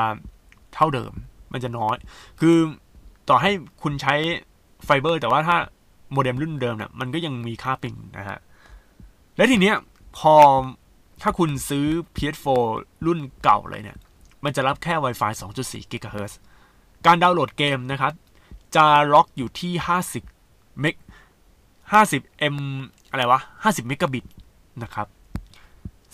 [0.73, 1.13] เท่าเดิม
[1.53, 1.95] มันจะน้อย
[2.39, 2.57] คือ
[3.31, 3.51] ต่อให้
[3.83, 4.15] คุณใช้
[4.85, 5.57] ไฟเบอร์ แต่ว่าถ้า
[6.11, 8.39] โมเด็มรุ่นเดิมเนี่ยมันก็ยังมีค่า ping นะฮะ
[9.37, 9.75] และทีเนี้ย
[10.17, 10.35] พอ
[11.21, 12.47] ถ้าคุณซื้อ PS4
[13.05, 13.97] รุ่นเก่าเลยเนี่ย
[14.43, 16.33] มันจะรับแค่ Wi-Fi 2.4 GHz
[17.05, 18.13] การดาวน์โหลดเกมนะครับ
[18.75, 19.73] จะล็อกอยู่ที่
[20.27, 20.95] 50เมก
[21.73, 22.57] 50 M
[23.09, 24.25] อะไรวะ 50 เมกะบิต
[24.83, 25.07] นะครับ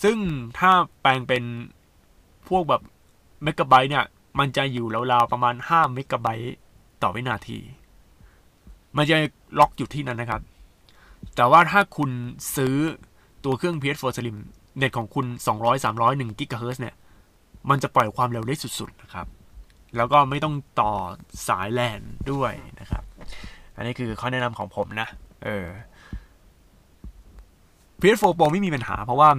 [0.02, 0.16] ซึ่ง
[0.58, 1.44] ถ้าแปลงเป็น
[2.48, 2.82] พวกแบบ
[3.42, 4.04] เมกะไบต์เนี่ย
[4.38, 6.56] มันจะอยู่ราวๆประมาณ 5 เมกะไบต์
[7.02, 7.58] ต่อวินาที
[8.96, 9.16] มันจะ
[9.58, 10.42] ล็อกอยู่ที่นั้นนะครับ
[11.36, 12.10] แต่ว่าถ้าคุณ
[12.56, 12.74] ซื้อ
[13.44, 14.36] ตัวเครื่อง PS4 Slim
[14.76, 15.26] เน็ตของคุณ
[15.58, 16.94] 200 300 1 GHz เนี่ย
[17.70, 19.26] มันจะปล่อยความเร็วได้สุด ๆ นะครับ
[19.96, 20.92] แล้วก็ไม่ต้องต่อ
[21.48, 22.00] สายแลน
[22.32, 23.02] ด้วยนะครับ
[23.76, 25.08] อันนี้คือข้อแนะนำของผมนะ
[25.44, 25.66] เออ
[28.00, 29.30] PS4 Pro ไม่มีปัญหา เพราะว่า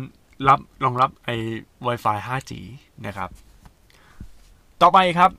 [0.47, 1.35] รับรองรับไอ้
[1.87, 2.51] Wi-Fi 5G
[3.07, 3.29] นะครับ
[4.81, 5.31] ต่อไปครับ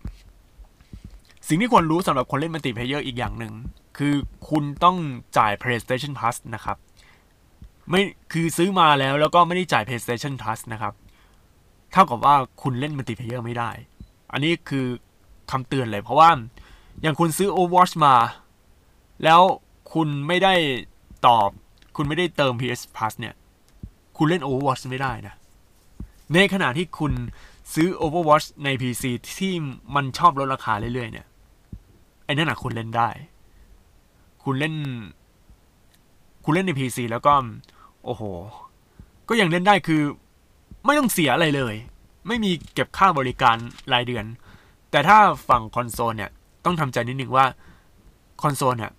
[1.53, 3.55] สิ่งที่ควรรู้สำหรับคนเล่น multiplayer อีกอย่างหนึ่ง
[3.99, 4.15] คือ
[4.49, 4.97] คุณต้อง
[5.39, 6.77] จ่าย PlayStation Plus นะครับ
[7.91, 10.95] ไม่คือซื้อมาแล้วแล้วก็ไม่ได้จ่าย PlayStation Plus นะครับ
[11.93, 13.71] เท่ากับว่าคุณเล่น multiplayer ไม่ได้
[14.33, 14.87] อันนี้คือ
[15.51, 16.31] คำเตือนเลยเพราะว่า
[17.03, 18.15] อย่างคุณซื้อ Overwatch มา
[19.25, 19.41] แล้ว
[19.93, 20.55] คุณไม่ได้
[21.27, 21.51] ตอบ
[21.97, 23.35] คุณไม่ได้เติม PS Plus เนี่ย
[24.17, 25.35] คุณเล่น Overwatch ไม่ได้นะ
[26.35, 27.13] ในขณะที่คุณ
[27.75, 29.05] ซื้อ Overwatch ใน PC
[29.37, 29.53] ที่
[29.95, 31.27] มันชอบลดราคาเรื่อยๆเนี่ย
[32.31, 33.09] อ้นั่นน่ะคุณเล่นได้
[34.45, 34.75] คุณเล่น
[36.45, 37.33] คุณเล่นใน PC แล้วก็
[38.05, 38.23] โอ้โห
[39.29, 40.03] ก็ยังเล่นได้คือ
[40.85, 41.75] ไม่ต้องเสียอะไรเลย
[42.29, 43.57] ไม่มีเก็บค่าบริการ
[43.93, 44.25] รายเดือน
[44.91, 46.31] แต่ถ้าฝั่งคอนโซลเนี่ย
[46.65, 47.47] ต้องทำใจนิดนึงว่า
[48.43, 48.91] คอนโซลเนี่ย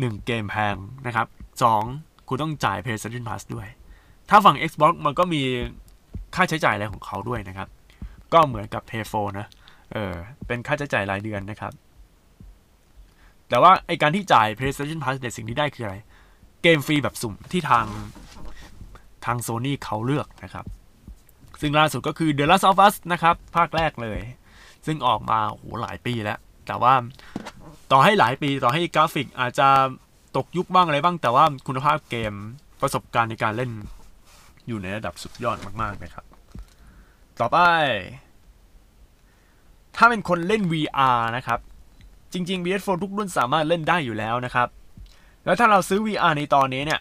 [0.00, 1.26] หนึ่งเกมแพงนะครับ
[1.62, 1.82] สอง
[2.28, 3.68] คุณต้องจ่าย PlayStation Plus ด้วย
[4.30, 5.42] ถ้าฝั่ง Xbox มันก็มี
[6.34, 7.68] ค่าใช้จ่ายอะไรของเขาด้วยนะครับ
[8.32, 9.46] ก็เหมือนกับ Play 4นะ
[9.92, 10.14] เออ
[10.46, 11.72] เป็นค่าใช้จ่ายรายเดือนนะครับ
[13.48, 15.96] แต่ว่าไอการที่จ่าย PlayStation Plus เนี่ยสิ่งที่ได้คืออะไร
[16.62, 17.86] เกมฟรีแบบสุ่มที่ทาง
[19.24, 20.66] ทางโซนี่เขาเลือกนะครับ
[21.60, 24.20] ซึ่งล่าสุดก็คือ The Last of Us นะครับ ภาคแรกเลย
[24.86, 26.94] ซึ่งออกมาโหหลายปีแล้ว แต่ว่า
[27.92, 29.68] ต่อให้หลายปีต่อให้กราฟิกอาจจะ
[30.36, 32.32] ตกยุคบ้างอะไรบ้าง แต่ว่าคุณภาพเกม
[32.82, 33.70] ประสบการณ์ในการเล่น
[34.66, 36.24] อยู่ในระดับสุดยอดมากๆนะครับ
[37.40, 37.58] ต่อไป
[39.96, 41.60] ถ้าเป็นคนเล่น VR นะครับ
[42.34, 44.68] จริงๆ PS4 ทุกรุ่นสามารถเล่นได้อยู่แล้วนะครับ
[45.44, 47.00] แล้วถ้าเราซื้อ VR ในตอนนี้เนี่ย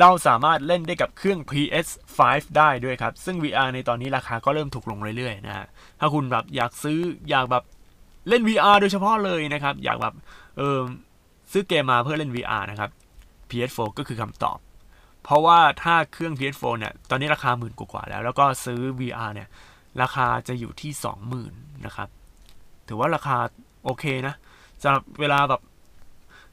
[0.00, 2.20] เราสามารถเล่นได้กับเครื่อง PS5
[2.58, 5.66] ได้ด้วยครับ ซึ่ง VR ในตอนนี้ราคาก็เริ่มถูกลงเรื่อยๆนะฮะ
[6.00, 6.98] ถ้าคุณแบบอยากซื้อ
[7.30, 7.64] อยากแบบ
[8.28, 10.14] เล่น VR โดยเฉพาะเลยนะครับ อยากแบบ
[10.56, 10.78] เออ
[11.52, 12.90] ซื้อเกมมาเพื่อเล่น VR นะครับ
[13.50, 14.58] PS4 ก็คือคำตอบ
[15.24, 19.48] เพราะว่าถ้าเครื่อง PS4 เนี่ย ตอนนี้ราคาหมื่นกว่าแล้ว แล้วก็ซื้อ VR เนี่ย
[20.02, 20.92] ราคาจะอยู่ที่
[21.38, 22.08] 20,000นะครับ
[22.88, 23.38] ถือว่าราคา
[23.84, 24.34] โอเคนะ
[24.82, 25.60] สำหรับเวลาแบบ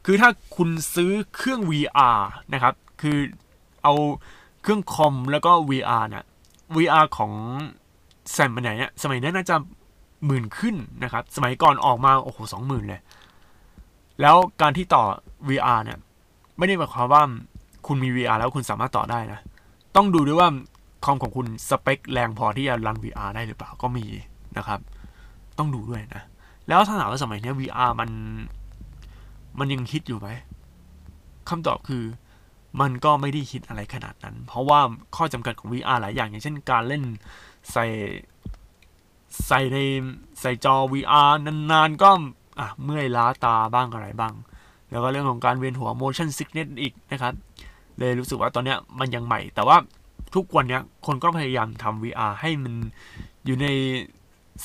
[0.06, 2.20] คือถ้าคุณซื้อเครื่อง VR
[2.54, 3.18] นะครับ คือ
[3.84, 3.94] เอา
[4.62, 6.24] เครื่องคอมแล้วก็ VR เนี่ย
[6.76, 7.32] VR ของ
[8.32, 9.56] แซมมันไหนเนี่ยสมัยนั้นน่าจะ
[10.26, 13.02] หมื่นขึ้นนะครับ สมัยก่อนออกมาโอ้โหสองหมื่นเลย
[14.22, 15.04] แล้วการที่ต่อ
[15.50, 15.98] VR เนี่ย
[16.58, 17.24] ไม่ได้หมายความว่า
[17.88, 19.40] คุณมี VR แล้วคุณสามารถต่อได้นะ
[19.96, 20.50] ต้องดูด้วยว่า
[21.06, 24.06] คอมของคุณสเปคแรงพอที่จะรัน VR ได้หรือเปล่าก็มี
[24.58, 24.80] นะครับ
[25.58, 26.24] ต้องดูด้วยนะ
[26.68, 28.10] แล้วถ้าถามว่าสมัยนี้ VR มัน
[29.60, 30.30] มันยังฮิตอยู่ไหม
[31.50, 32.04] คำตอบคือ
[32.82, 34.80] มันก็ไม่ได้ฮิตอะไรขนาดนั้น เพราะว่า
[35.16, 37.04] ข้อจำกัดของ VR หลายอย่าง อย่างเช่นการเล่น
[37.72, 37.86] ใส่
[39.48, 39.78] ใส่ใน
[40.42, 42.10] ใส่จอ VR นานๆ ก็
[42.60, 44.34] อะเมื่อยล้าตาบ้างอะไรบ้าง
[44.92, 47.34] แล้วก็เรื่องของการเวียนหัว motion sickness อีกนะครับ
[47.98, 49.78] เลยรู้สึกว่าตอนเนี้ยมันยังใหม่ แต่ว่า
[50.36, 52.74] ทุกวันเนี้ยคนก็พยายามทำ VR ให้มัน
[53.46, 53.68] อยู่ใน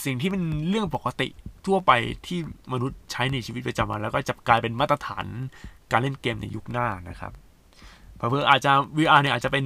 [0.04, 1.28] สิ่งที่มันเรื่องปกติ
[1.66, 1.92] ทั่วไป
[2.26, 2.38] ที่
[2.72, 5.26] มนุษย์ใช้ในชีวิตประจำวัน แล้วก็จะกลายเป็นมาตรฐาน
[5.92, 7.33] การเล่นเกมในยุคหน้านะครับ
[8.16, 9.64] เพื่ออาจจะ VR เนี่ยอาจจะเป็น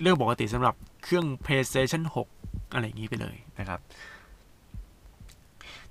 [0.00, 2.02] เรื่องปกติสำหรับเครื่อง PlayStation
[2.38, 3.80] 6 อะไรอย่างนี้ไปเลยนะครับ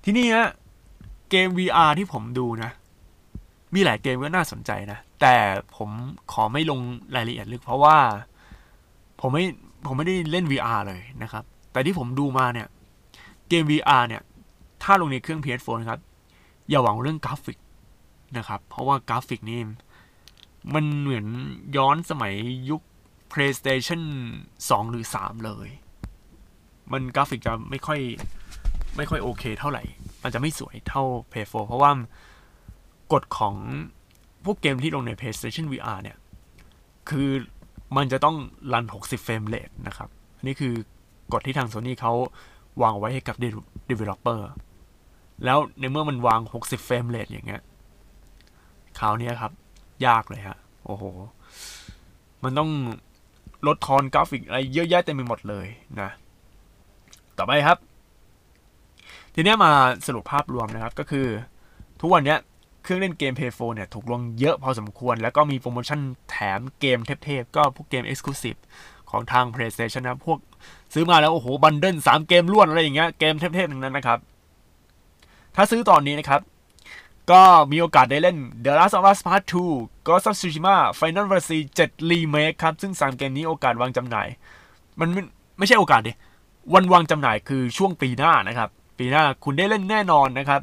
[0.04, 0.48] ที่นี้ฮะ
[1.30, 2.70] เกม VR ที่ผมดูนะ
[3.74, 5.34] มีหลายเกมก็น่าสนใจนะ แต่
[5.76, 5.90] ผม
[6.32, 6.80] ขอไม่ลง
[7.16, 7.98] รายละเอียดลึกเพราะว่า
[9.20, 9.44] ผมไม่
[9.86, 12.66] ผมไม่ได้เล่น VR เลยนะครับ แต่ที่ผมดูมาเนี่ย
[13.48, 14.22] เกม VR เนี่ย
[14.82, 16.00] ถ้าลงในเครื่อง PS4 นะครับ
[16.68, 17.58] อย่าหวังเรื่องกราฟิก
[18.36, 19.60] นะครับ เพราะว่ากราฟิกนี่
[20.74, 21.26] มันเหมือน
[21.76, 22.34] ย้อนสมัย
[22.70, 22.82] ยุค
[23.32, 24.02] PlayStation
[24.48, 25.68] 2 หรือ 3 เลย
[26.92, 28.00] มันกราฟิกจะไม่ค่อย
[28.96, 29.82] ไม่ค่อยโอเคเท่าไหร่
[30.22, 31.90] มันจะไม่สวยเท่า PS4 เพราะว่า
[33.12, 33.54] กฎของ
[34.44, 36.16] พวกเกมที่ลงใน PlayStation VR เนี่ย
[37.08, 37.28] คือ
[37.96, 38.36] มันจะต้อง
[38.72, 40.74] run 60 frame rate นะครับ อันนี้คือ
[41.32, 42.12] กฎที่ทาง Sony เขา
[42.82, 43.36] วางไว้ให้กับ
[43.90, 44.40] developer
[45.44, 47.62] แล้วในเมื่อมันวาง 60 frame rate อย่างเงี้ย
[48.98, 49.52] คราวนี้ครับ
[50.06, 51.04] ยากเลยฮะ โอ้โห
[52.42, 52.70] มันต้อง
[53.66, 55.66] ลดทอนกราฟิกอะไรเยอะแยะเต็มไปหมดเลย
[56.00, 56.10] นะ
[57.38, 57.78] ต่อไปครับ
[59.34, 59.70] ทีนี้มา
[60.06, 61.26] สรุปภาพรวมนะครับก็คือ
[62.00, 62.36] ทุกวันนี้
[62.82, 68.60] เครื่องเล่นเกม Play 4เนี่ยถูกลงเยอะพอสมควร แล้วก็มีโปรโมชั่นแถมเกมเทพๆ ก็พวกเกม Exclusive
[69.10, 70.38] ของทาง PlayStation นะ พวก
[70.94, 74.18] ซื้อมาแล้ว โอ้โห บันเดิลสามเกมล้วนอะไรอย่างเงี้ย เกมเทพๆทั้งนั้นนะครับ
[75.60, 76.40] ถ้าซื้อตอนนี้นะครับ
[77.30, 77.42] ก็
[77.72, 79.42] มีโอกาสได้เล่น The Last of Us Part
[79.74, 84.28] 2 Ghost of Tsushima Final Fantasy 7 Remake ครับ ซึ่ง 3 เกมนี้โอกาสวางจำหน่าย
[85.00, 85.22] มันไม่
[85.58, 86.12] ไม่ใช่โอกาสดิ
[86.74, 88.68] วันวางจำหน่ายคือช่วงปีหน้านะครับ
[88.98, 90.60] ปีหน้าคุณได้เล่นแน่นอนนะครับ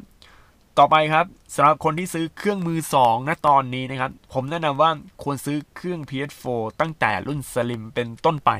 [0.78, 4.90] ต่อไปครับสำหรับคนที่ซื้อเครื่องมือ2นะตอนนี้นะครับ ผมแนะนำว่า
[5.22, 6.44] ควรซื้อเครื่อง PS4
[6.80, 8.50] ตั้งแต่รุ่น Slim เป็นต้นไป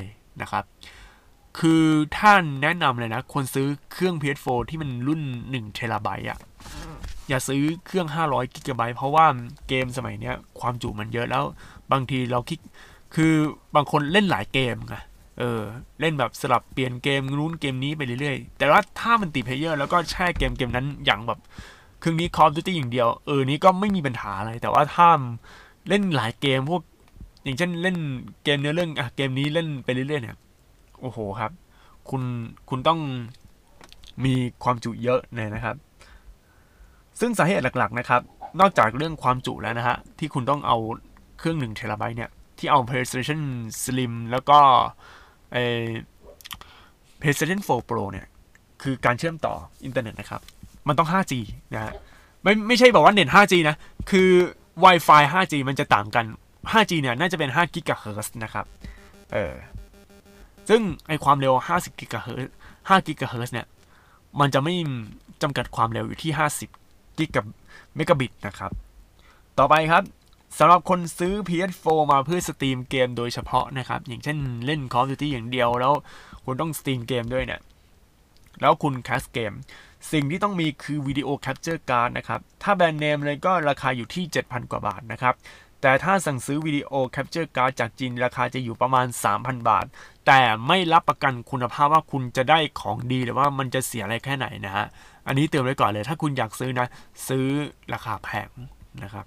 [0.41, 0.63] นะครับ
[1.59, 1.83] คือ
[2.19, 6.39] ท่านแนะนำเลยนะ ควรซื้อเครื่อง PS4 ที่มันรุ่น1เทราไบต์อะ
[7.27, 9.25] อย่าซื้อเครื่อง 500กิกะไบต์เพราะว่า
[9.67, 11.43] เกมสมัยเนี้ย ความจุมันเยอะแล้ว
[11.91, 12.59] บางทีเราคิด
[13.15, 13.33] คือ
[13.75, 14.95] บางคนเล่นหลายเกมไง
[15.39, 15.61] เออ
[16.01, 21.39] เล่นแบบสลับเปลี่ยนเกมนู้นเกมนี้ไปเรื่อยๆ แต่ว่าถ้า multiplayer แล้วก็แช่เกมเกมนั้นอย่างแบบ
[21.99, 25.09] เครื่องนี้ Call of Duty อย่างเดียว เออ นี้ก็ไม่มีปัญหาอะไร แต่ว่าถ้า
[25.89, 26.81] เล่นหลายเกมพวก
[27.43, 27.97] อย่างเช่นเล่น
[28.43, 30.37] เกมเนื้อเรื่องอะเกมนี้เล่นไปเรื่อยๆเนี่ย
[31.01, 31.51] โอ้โหครับ
[32.09, 32.23] คุณ
[32.69, 32.99] คุณต้อง
[34.25, 34.33] มี
[34.63, 35.75] ความจุเยอะเลยนะครับ
[37.19, 38.21] ซึ่งสาเหตุหลักๆนะครับ
[38.59, 40.77] นอกจากเรื่องความจุแล้วนะฮะ ที่คุณต้องเอา
[41.39, 43.41] เครื่องหนึ่งเทราไบต์เนี่ย ที่เอา PlayStation
[43.81, 44.59] Slim แล้วก็
[45.51, 45.57] ไอ
[47.21, 48.27] PlayStation 4 Pro เนี่ย
[48.81, 49.55] คือการเชื่อมต่อ
[49.85, 50.41] อินเทอร์เน็ตนะครับ
[50.87, 51.33] มันต้อง 5G
[51.73, 51.93] นะฮะ
[52.43, 53.75] ไม่ไม่ใช่แบอกว่าเน็ต 5G นะ
[54.11, 54.29] คือ
[54.83, 56.25] Wi-Fi 5G มันจะต่างกัน
[56.71, 58.65] 5G เนี่ย น่าจะเป็น5 GHz นะครับ
[59.33, 59.53] เออ
[60.69, 62.49] ซึ่งไอความเร็ว 50 GHz
[62.89, 63.67] 5 GHz เนี่ย
[64.39, 64.75] มันจะไม่
[65.41, 66.31] จำกัดความเร็วอยู่ที่
[66.73, 67.45] 50กิกะ
[67.95, 68.71] เมกะบิตนะครับ
[69.57, 70.03] ต่อไปครับ
[70.57, 75.93] สำหรับคนซื้อ PS4 มาเพื่อ stream เกมโดยเฉพาะนะครับ อย่างเช่นเล่น Call of Duty อย่างเดียวแล้ว
[76.43, 77.61] คุณต้อง stream เกมด้วยเนี่ย
[78.61, 79.53] แล้วคุณแคสเกม
[80.11, 85.35] สิ่งที่ต้องมีคือ video capture card นะครับ ถ้าแบรนด์เนมเลยก็ราคาอยู่ที่ 7,000 กว่าบาทนะครับ
[85.81, 89.05] แต่ถ้าสั่งซื้อ video capture card จากจีนราคาจะอยู่ประมาณ
[89.37, 89.85] 3,000 บาท
[90.27, 94.85] แต่ไม่รับประกันคุณภาพว่าคุณจะได้ของดีหรือว่ามันจะเสียอะไรแค่ไหนนะฮะ
[95.27, 96.87] อันนี้เตือนไว้ก่อนเลย ถ้าคุณอยากซื้อนะ
[97.27, 97.45] ซื้อ
[97.93, 98.49] ราคาแพง
[99.03, 99.25] นะครับ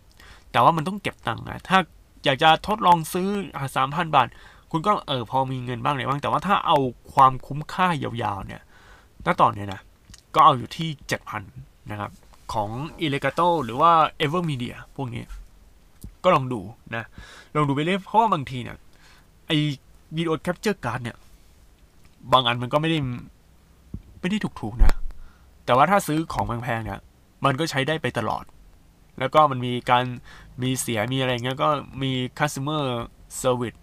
[0.52, 1.78] แต่ว่ามันต้องเก็บตังค์นะ ถ้า
[2.24, 3.28] อยากจะทดลองซื้อ
[3.76, 4.28] สามพันบาท
[4.70, 6.78] คุณก็เออพอมีเงินบ้างเลยบ้าง แต่ว่าถ้าเอา
[7.14, 8.62] ความคุ้มค่ายาวๆเนี่ย
[9.26, 9.80] ณตอนเนี้ยนะ
[10.34, 10.88] ก็เอาอยู่ที่
[11.40, 12.10] 7,000 นะครับ
[12.52, 12.70] ของ
[13.04, 13.92] e l e g a t o หรือว่า
[14.24, 15.24] Evermedia พวกนี้
[16.24, 16.60] ก็ลองดู
[16.96, 17.04] นะ
[17.56, 18.76] ลองดูไปเรื่อยเพราะว่าบางทีเนี่ย
[19.46, 19.52] ไอ
[20.16, 21.16] video capture card เนี่ย
[22.32, 22.98] บางอันมันก็ไม่ได้
[24.20, 24.92] ไม่ได้ถูกๆนะ
[25.64, 27.00] แต่ว่าถ้าซื้อของแพงๆเนี่ย
[27.44, 28.44] มันก็ใช้ได้ไปตลอด
[29.18, 30.04] แล้วก็มันมีการ
[30.62, 31.68] มีเสียมีอะไรเงี้ยก็
[32.02, 32.82] มี customer
[33.42, 33.78] service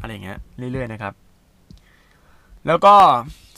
[0.00, 0.38] อะไรเงี้ย
[0.72, 1.14] เรื่อยๆนะครับ
[2.66, 2.94] แล้วก็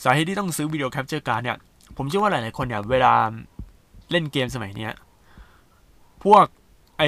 [0.05, 1.59] สาเหตุที่ต้องซื้อ video capture card เนี่ย
[1.96, 3.14] ผมเชื่อว่าหลายๆคนเนี่ย เวลา
[4.11, 4.92] เล่นเกมสมัยเนี้ย
[6.24, 6.44] พวก
[6.98, 7.03] ไอ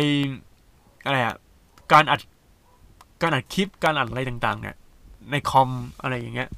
[1.07, 1.37] อะไรอะ
[1.93, 2.21] การอัด
[3.23, 4.77] การอัดคลิปการอัดอะไรต่างๆ เนี่ย
[5.31, 5.71] ในคอม
[6.03, 6.49] อะไรอย่างเงี้ย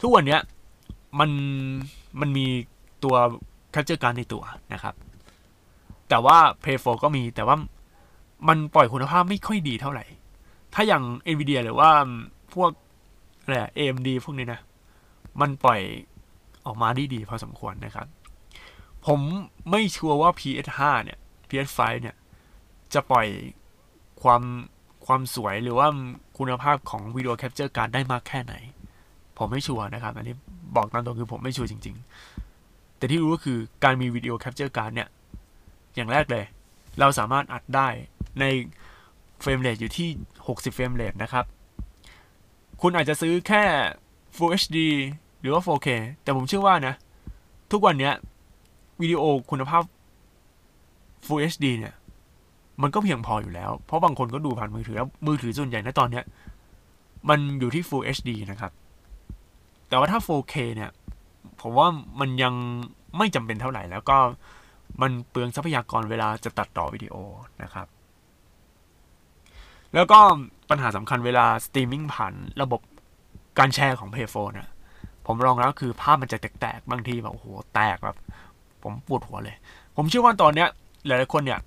[0.00, 0.40] ทุกวันเนี้ย
[1.18, 1.30] มัน
[2.20, 2.46] มันมี
[3.04, 3.16] ตัว
[3.70, 4.94] แคปเจอร์การในตัวนะครับ
[6.08, 7.56] แต่ว่า Play 4ก็มีแต่ว่า
[8.48, 10.04] มันปล่อยคุณภาพไม่ค่อยดีเท่าไหร่
[10.74, 11.02] ถ้าอย่าง
[11.34, 11.90] Nvidia หรือว่า
[12.54, 12.70] พวก
[13.42, 14.60] อะไร AMD พวกนี้นะ
[15.40, 15.80] มันปล่อย
[16.66, 18.06] ออกมาได้ดีพอสมควรนะครับ
[19.06, 19.20] ผม
[19.70, 22.14] ไม่ sure ว่า PS5 เนี่ย PS5 เนี่ย
[22.94, 23.26] จะปล่อย
[24.22, 24.42] ความ
[25.06, 25.88] ความสวยหรือว่า
[26.38, 28.54] คุณภาพของ video capture card ได้มากแค่ไหน
[29.38, 30.36] ผมไม่ sure นะครับ อันนี้
[30.76, 31.96] บอกตามตรงคือผมไม่ sure จริง
[32.46, 35.08] ๆ แต่ที่รู้ก็คือการมี video capture card เนี่ย
[35.94, 36.44] อย่างแรกเลย
[37.00, 37.88] เราสามารถอัดได้
[38.40, 38.44] ใน
[39.40, 40.08] frame rate อยู่ที่
[40.42, 41.44] 60 frame rate นะครับ
[42.80, 43.62] คุณอาจจะซื้อแค่
[44.36, 44.78] Full HD
[45.40, 45.88] หรือว่า 4K
[46.22, 46.94] แต่ผมเชื่อว่านะ
[47.72, 48.14] ทุกวันเนี้ย
[49.00, 49.82] วิดีโอคุณภาพ
[51.26, 51.94] Full HD เนี่ย
[52.82, 56.24] มันก็เพียงพออยู่แล้ว เพราะบางคนก็ดูผ่านมือถือแล้วมือถือส่วนใหญ่ในตอนเนี้ย
[57.28, 58.72] มันอยู่ที่ Full HD นะครับ
[59.88, 60.90] แต่ว่าถ้า 4K เนี่ย
[61.60, 61.88] ผมว่า
[62.20, 62.54] มันยัง
[63.18, 64.16] ไม่จำเป็นเท่าไหร่ แล้วก็
[65.02, 67.14] มันเปลืองทรัพยากรเวลาจะตัดต่อวิดีโอ
[67.62, 67.86] นะครับ
[69.94, 70.18] แล้วก็
[70.70, 72.80] ปัญหาสำคัญเวลาสตรีมมิ่งผ่านระบบ
[73.58, 74.68] การแชร์ของ p a y 4นะ
[75.26, 78.16] ผมลองแล้วคือภาพมันจะแตกๆบางทีแบบโอ้โหแตกแบบ
[78.82, 79.56] ผมปวดหัวเลย
[79.96, 80.68] ผมเชื่อว่าตอนเนี้ย
[81.06, 81.60] หลายๆคนเนี่ย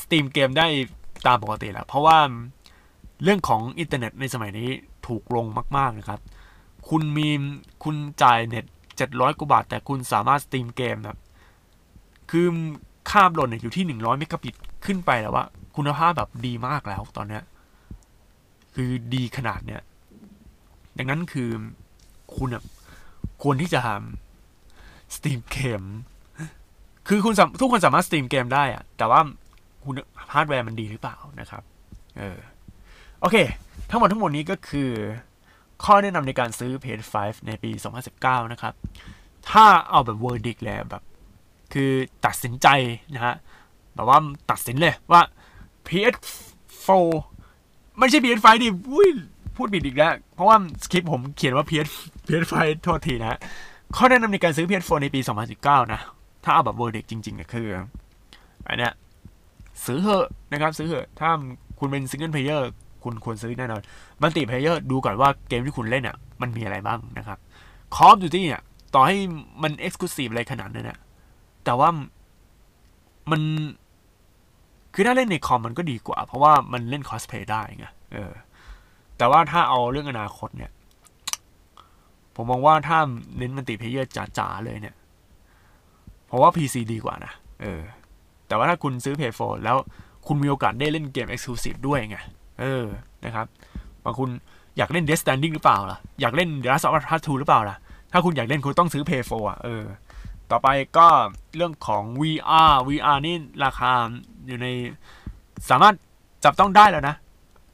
[0.00, 0.66] stream เกมได้
[1.26, 2.18] ตามปกติแล้วเพราะว่า
[3.22, 4.68] เรื่องของอินเทอร์เน็ตในสมัยนี้
[5.06, 6.20] ถูกลงมาก ๆนะครับ
[6.88, 7.28] คุณมี
[7.84, 8.64] คุณจ่ายเน็ต
[8.96, 11.18] เจ็ดร้อยกว่าบาท แต่คุณสามารถ stream เกมแบบ
[12.30, 12.46] คือ
[13.10, 15.44] ค่าโหลดเนี่ยอยู่ที่หนึ่งร้อยเมกะบิตขึ้นไปแล้วว่า
[15.76, 17.42] คุณภาพแบบดีมากแล้วตอนเนี้ย
[18.74, 19.80] คือดีขนาดเนี้ย
[20.98, 21.50] ดังนั้นคือ
[22.36, 22.48] คุณ
[23.42, 25.82] ควรที่จะทำ stream เกม
[27.08, 29.20] คือคุณทุกคนสามารถ stream เกมได้อะแต่ว่า
[29.84, 29.94] คุณ
[30.32, 31.62] ฮาร์ดแวร์มันดีหรือเปล่านะครับ
[32.18, 32.38] เออ
[33.20, 33.36] โอเค
[33.90, 34.90] ทั้งหมดทั้งหมดนี้ก็คือ
[35.84, 37.14] ข้อแนะนำในการซื้อ PS5
[37.46, 37.70] ในปี
[38.10, 38.74] 2019 นะครับ
[39.50, 41.02] ถ้าเอาแบบ verdict เลยแบบ
[41.72, 41.90] คือ
[42.26, 42.68] ตัดสินใจ
[43.14, 43.34] นะฮะ
[43.94, 44.18] แบบว่า
[44.50, 45.22] ตัดสินเลยว่า
[45.86, 46.88] PS4
[47.98, 49.08] ไม่ใช่ PS5 ดิอุ้ย
[49.56, 51.90] พูดผิดอีกแล้ว เพราะว่าสคริปผมเขียนว่า PS
[52.28, 53.38] PS5 โทษทีนะ
[53.96, 55.20] ข้อแนะนำในการซื้อ PS4 ในปี
[55.56, 56.00] 2019 นะ
[56.44, 57.68] ถ้าเอาแบบ verdict จริงๆเนี่ยคือ
[58.66, 58.92] อันเนี้ย
[59.86, 61.30] ซื้อเหอะนะครับซื้อเหอะถ้า
[61.78, 62.62] คุณเป็น single player
[63.04, 63.82] คุณควรซื้อแน่นอน
[64.20, 67.38] multiplayer ดูก่อนว่าเกมที่คุณเล่นอะมันมีอะไรบ้างนะครับ
[67.96, 68.62] Call of Duty เนี่ย
[68.94, 69.16] ต่อให้
[69.62, 70.98] มัน exclusive อะไรขนาดนั้นนะ
[71.64, 71.88] แต่ว่า
[73.30, 73.40] มัน
[74.94, 78.32] คือถ้าเล่นในคอมมันก็ดีกว่า เพราะว่ามันเล่น cross-play ได้ไงเออ
[79.18, 80.70] แต่ว่าถ้าเอาเรื่องอนาคตเนี่ย
[82.34, 82.98] ผมมองว่าถ้า
[83.38, 84.96] เน้น multiplayer จ๋าๆเลยเนี่ย
[86.26, 87.82] เพราะว่า PC ดีกว่านะ เออ
[88.50, 89.76] แต่ว่าถ้าคุณซื้อ PS4 แล้ว
[90.26, 92.18] คุณมีโอกาสได้เล่นเกม Exclusive ด้วยไง
[92.60, 92.84] เออ
[93.24, 93.46] นะครับ
[94.04, 94.30] บางคุณ
[94.76, 97.76] อยากเล่น Death Standing หรือเปล่าล่ะ อยากเล่น The Last of Us 2หรือเปล่าล่ะ
[98.12, 99.84] ถ้าคุณอยากเล่นคุณต้องซื้อ PS4 อะ เออ
[100.50, 101.06] ต่อไปก็
[101.56, 103.92] เรื่องของ VR VR นี่ราคา
[104.46, 104.66] อยู่ใน
[105.70, 105.94] สามารถ
[106.44, 107.16] จับต้องได้แล้วนะ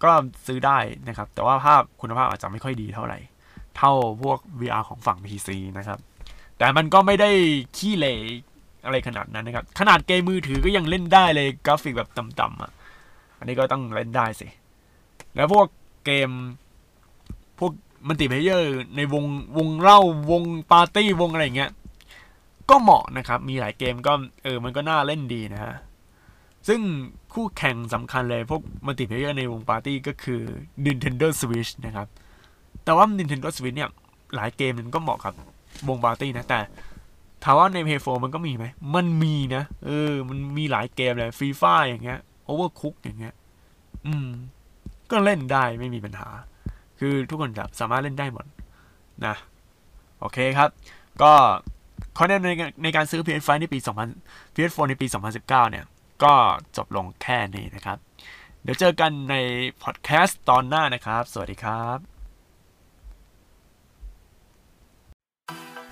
[0.05, 0.11] ก็
[0.47, 3.19] ซื้อได้นะครับ แต่ว่าภาพคุณภาพอาจจะไม่ค่อยดีเท่าไหร่
[3.77, 5.99] เท่าพวก VR ของฝั่ง PC นะครับ
[6.59, 7.31] แต่มันก็ไม่ได้
[7.77, 8.15] ขี้เหร่
[8.87, 12.73] อะไรขนาดนั้นนะครับ ขนาดเกมมือถือก็ยังเล่นได้เลยกราฟิกแบบต่ำๆอะ
[13.39, 14.49] อันนี้ก็ต้องเล่นได้สิ
[15.37, 15.67] แล้วพวก
[16.05, 16.31] เกม
[17.59, 17.73] พวก
[18.09, 19.25] multiplayer ในวง
[19.57, 21.71] วงเหล้าวงปาร์ตี้วงอะไรอย่างเงี้ย
[22.71, 24.13] ก็เหมาะนะครับ มีหลายเกมก็
[24.45, 25.75] เออมันก็น่าเล่นดีนะฮะ
[26.69, 26.81] ซึ่ง
[27.33, 30.43] คู่แข่งสำคัญเลยพวก multiplayer ในวงปาร์ตี้ก็คือ
[30.85, 32.07] Nintendo Switch นะครับ
[32.85, 33.91] แต่ว่า Nintendo Switch เนี่ย
[34.35, 35.35] หลายเกมมันก็เหมาะกับ
[35.89, 36.61] วงปาร์ตี้นะแต่
[37.49, 43.35] ถามว่าใน Play 4มันก็มีไหม มันมีนะ เออ มันมีหลายเกมเลยฟรีไฟอย่างเงี้ย Overcook อย่างเงี้ย
[44.07, 44.29] อืม
[45.11, 46.29] ก็เล่นได้ไม่มีปัญหา
[46.99, 48.45] คือทุกคนแบบสามารถเล่นได้หมด
[49.27, 49.37] นะ
[50.21, 50.71] โอเคครับ
[51.23, 51.33] ก็
[52.17, 53.79] ข้อแนะนำในในการซื้อ PS5 ในปี
[54.17, 55.85] 2000 PS4 ในปี 2019 เนี่ย
[56.23, 56.35] ก็
[56.77, 57.99] จบลงแค่นี้นะครับ
[58.63, 59.35] เดี๋ยวเจอกันใน
[59.83, 62.16] พอดแคสต์ตอนหน้านะครับ สวัสดีครับ